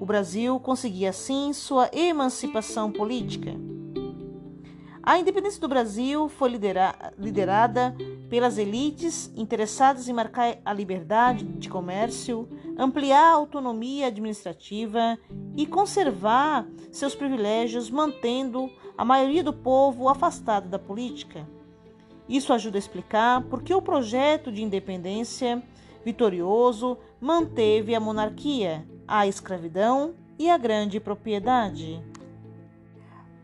O 0.00 0.06
Brasil 0.06 0.58
conseguia 0.58 1.10
assim 1.10 1.52
sua 1.52 1.90
emancipação 1.92 2.90
política. 2.90 3.68
A 5.02 5.18
independência 5.18 5.60
do 5.60 5.68
Brasil 5.68 6.28
foi 6.28 6.50
lidera 6.50 6.94
liderada 7.18 7.96
pelas 8.28 8.58
elites 8.58 9.32
interessadas 9.34 10.08
em 10.08 10.12
marcar 10.12 10.58
a 10.62 10.72
liberdade 10.74 11.44
de 11.44 11.70
comércio, 11.70 12.46
ampliar 12.76 13.24
a 13.24 13.34
autonomia 13.34 14.08
administrativa 14.08 15.18
e 15.56 15.66
conservar 15.66 16.66
seus 16.92 17.14
privilégios, 17.14 17.90
mantendo 17.90 18.70
a 18.96 19.04
maioria 19.04 19.42
do 19.42 19.54
povo 19.54 20.06
afastado 20.06 20.68
da 20.68 20.78
política. 20.78 21.48
Isso 22.28 22.52
ajuda 22.52 22.76
a 22.76 22.78
explicar 22.78 23.42
por 23.44 23.62
que 23.62 23.74
o 23.74 23.82
projeto 23.82 24.52
de 24.52 24.62
independência 24.62 25.62
vitorioso 26.04 26.98
manteve 27.18 27.94
a 27.94 28.00
monarquia, 28.00 28.86
a 29.08 29.26
escravidão 29.26 30.14
e 30.38 30.50
a 30.50 30.58
grande 30.58 31.00
propriedade 31.00 32.02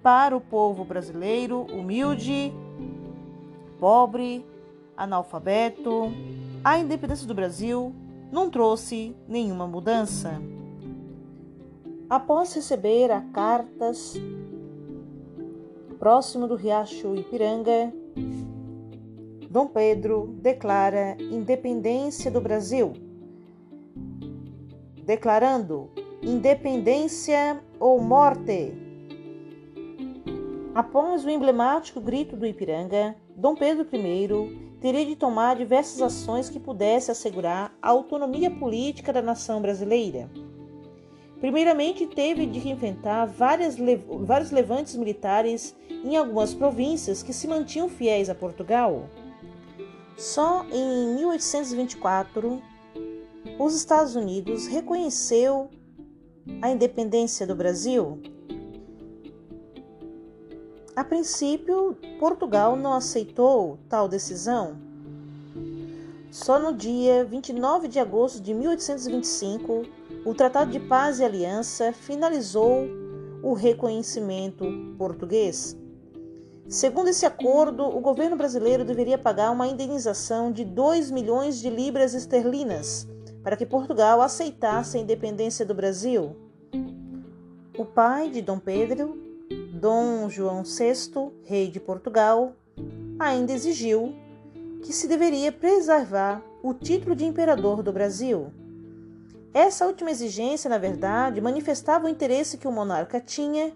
para 0.07 0.37
o 0.37 0.41
povo 0.41 0.85
brasileiro 0.85 1.63
humilde, 1.63 2.55
pobre, 3.81 4.47
analfabeto, 4.97 6.13
a 6.63 6.79
independência 6.79 7.27
do 7.27 7.35
Brasil 7.35 7.93
não 8.31 8.49
trouxe 8.49 9.17
nenhuma 9.27 9.67
mudança. 9.67 10.41
Após 12.09 12.55
receber 12.55 13.11
a 13.11 13.21
cartas 13.21 14.15
próximo 15.99 16.47
do 16.47 16.55
riacho 16.55 17.17
Ipiranga, 17.17 17.93
Dom 19.51 19.67
Pedro 19.67 20.37
declara 20.41 21.17
independência 21.19 22.31
do 22.31 22.41
Brasil, 22.41 22.93
declarando 25.05 25.91
independência 26.23 27.61
ou 27.81 28.01
morte 28.01 28.86
Após 30.77 31.25
o 31.25 31.31
emblemático 31.31 32.03
grito 32.03 32.37
do 32.37 32.45
Ipiranga, 32.45 33.17
Dom 33.35 33.55
Pedro 33.55 33.89
I 33.91 34.77
teria 34.79 35.07
de 35.07 35.17
tomar 35.17 35.57
diversas 35.57 36.03
ações 36.03 36.51
que 36.51 36.61
pudessem 36.61 37.13
assegurar 37.13 37.75
a 37.81 37.89
autonomia 37.89 38.51
política 38.51 39.11
da 39.11 39.23
nação 39.23 39.63
brasileira. 39.63 40.31
Primeiramente, 41.41 42.07
teve 42.07 42.45
de 42.45 42.69
enfrentar 42.69 43.25
várias, 43.25 43.79
vários 44.21 44.51
levantes 44.51 44.95
militares 44.97 45.75
em 45.89 46.15
algumas 46.15 46.53
províncias 46.53 47.23
que 47.23 47.33
se 47.33 47.49
mantinham 47.49 47.89
fiéis 47.89 48.29
a 48.29 48.35
Portugal. 48.35 49.09
Só 50.15 50.63
em 50.71 51.15
1824, 51.15 52.63
os 53.59 53.75
Estados 53.75 54.15
Unidos 54.15 54.67
reconheceu 54.67 55.71
a 56.61 56.71
independência 56.71 57.47
do 57.47 57.55
Brasil 57.55 58.21
a 60.97 61.05
princípio, 61.05 61.95
Portugal 62.19 62.75
não 62.75 62.95
aceitou 62.95 63.79
tal 63.87 64.09
decisão. 64.09 64.79
Só 66.31 66.59
no 66.59 66.73
dia 66.73 67.23
29 67.23 67.87
de 67.87 67.99
agosto 67.99 68.41
de 68.41 68.55
1825, 68.55 69.83
o 70.25 70.35
Tratado 70.35 70.71
de 70.71 70.81
Paz 70.81 71.21
e 71.21 71.25
Aliança 71.25 71.93
finalizou 71.93 72.87
o 73.43 73.53
reconhecimento 73.53 74.65
português. 74.97 75.77
Segundo 76.67 77.09
esse 77.09 77.27
acordo, 77.27 77.85
o 77.85 78.01
governo 78.01 78.35
brasileiro 78.35 78.83
deveria 78.83 79.19
pagar 79.19 79.51
uma 79.51 79.69
indenização 79.69 80.51
de 80.51 80.65
2 80.65 81.11
milhões 81.11 81.61
de 81.61 81.69
libras 81.69 82.15
esterlinas 82.15 83.07
para 83.43 83.55
que 83.55 83.67
Portugal 83.67 84.23
aceitasse 84.23 84.97
a 84.97 85.01
independência 85.01 85.65
do 85.65 85.75
Brasil. 85.75 86.35
O 87.79 87.85
pai 87.85 88.31
de 88.31 88.41
Dom 88.41 88.59
Pedro 88.59 89.26
Dom 89.77 90.31
João 90.31 90.63
VI, 90.63 91.31
rei 91.45 91.71
de 91.71 91.79
Portugal, 91.79 92.55
ainda 93.19 93.53
exigiu 93.53 94.15
que 94.83 94.91
se 94.91 95.07
deveria 95.07 95.53
preservar 95.53 96.43
o 96.63 96.73
título 96.73 97.15
de 97.15 97.27
imperador 97.27 97.83
do 97.83 97.93
Brasil. 97.93 98.51
Essa 99.53 99.87
última 99.87 100.11
exigência, 100.11 100.71
na 100.71 100.79
verdade, 100.79 101.43
manifestava 101.43 102.07
o 102.07 102.09
interesse 102.09 102.57
que 102.57 102.67
o 102.67 102.73
monarca 102.73 103.21
tinha 103.21 103.73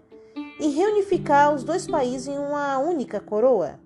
em 0.59 0.71
reunificar 0.71 1.55
os 1.55 1.65
dois 1.65 1.87
países 1.87 2.29
em 2.29 2.39
uma 2.39 2.79
única 2.79 3.21
coroa. 3.21 3.79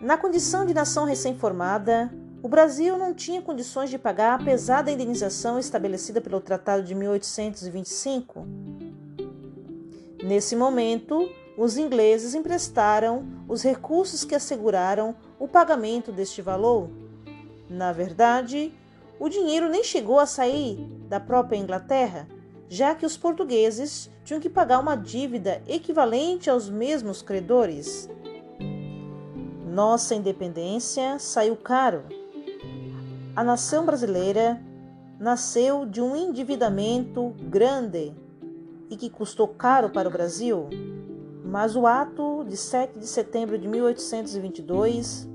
Na 0.00 0.16
condição 0.16 0.64
de 0.64 0.72
nação 0.72 1.04
recém-formada, 1.04 2.10
o 2.42 2.48
Brasil 2.48 2.96
não 2.96 3.12
tinha 3.12 3.42
condições 3.42 3.90
de 3.90 3.98
pagar, 3.98 4.40
apesar 4.40 4.80
da 4.82 4.90
indenização 4.90 5.58
estabelecida 5.58 6.18
pelo 6.18 6.40
Tratado 6.40 6.82
de 6.82 6.94
1825. 6.94 8.46
Nesse 10.22 10.54
momento, 10.54 11.30
os 11.56 11.78
ingleses 11.78 12.34
emprestaram 12.34 13.26
os 13.48 13.62
recursos 13.62 14.24
que 14.24 14.34
asseguraram 14.34 15.14
o 15.38 15.48
pagamento 15.48 16.12
deste 16.12 16.42
valor. 16.42 16.90
Na 17.68 17.92
verdade, 17.92 18.72
o 19.18 19.28
dinheiro 19.28 19.68
nem 19.68 19.82
chegou 19.82 20.18
a 20.18 20.26
sair 20.26 20.76
da 21.08 21.18
própria 21.18 21.56
Inglaterra, 21.56 22.28
já 22.68 22.94
que 22.94 23.06
os 23.06 23.16
portugueses 23.16 24.10
tinham 24.24 24.40
que 24.40 24.48
pagar 24.48 24.78
uma 24.78 24.94
dívida 24.94 25.62
equivalente 25.66 26.50
aos 26.50 26.68
mesmos 26.68 27.22
credores. 27.22 28.08
Nossa 29.66 30.14
independência 30.14 31.18
saiu 31.18 31.56
caro. 31.56 32.04
A 33.34 33.42
nação 33.42 33.86
brasileira 33.86 34.60
nasceu 35.18 35.86
de 35.86 36.00
um 36.00 36.14
endividamento 36.14 37.34
grande 37.42 38.14
e 38.90 38.96
que 38.96 39.08
custou 39.08 39.46
caro 39.48 39.88
para 39.88 40.08
o 40.08 40.12
Brasil, 40.12 40.68
mas 41.44 41.76
o 41.76 41.86
ato 41.86 42.44
de 42.48 42.56
7 42.56 42.98
de 42.98 43.06
setembro 43.06 43.56
de 43.56 43.68
1822 43.68 45.28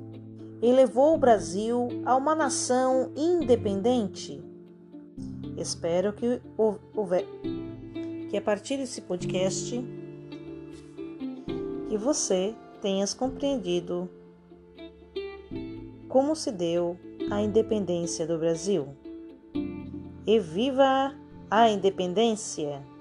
elevou 0.61 1.15
o 1.15 1.17
Brasil 1.17 1.87
a 2.05 2.15
uma 2.15 2.35
nação 2.35 3.11
independente. 3.15 4.43
Espero 5.57 6.11
que, 6.11 6.41
houver, 6.93 7.25
que 8.29 8.35
a 8.35 8.41
partir 8.41 8.77
desse 8.77 9.01
podcast 9.01 9.83
que 11.89 11.97
você 11.97 12.53
tenhas 12.81 13.13
compreendido 13.13 14.09
como 16.09 16.35
se 16.35 16.51
deu 16.51 16.97
a 17.29 17.41
independência 17.41 18.25
do 18.25 18.37
Brasil. 18.37 18.87
E 20.25 20.39
viva 20.39 21.13
a 21.49 21.69
independência! 21.69 22.94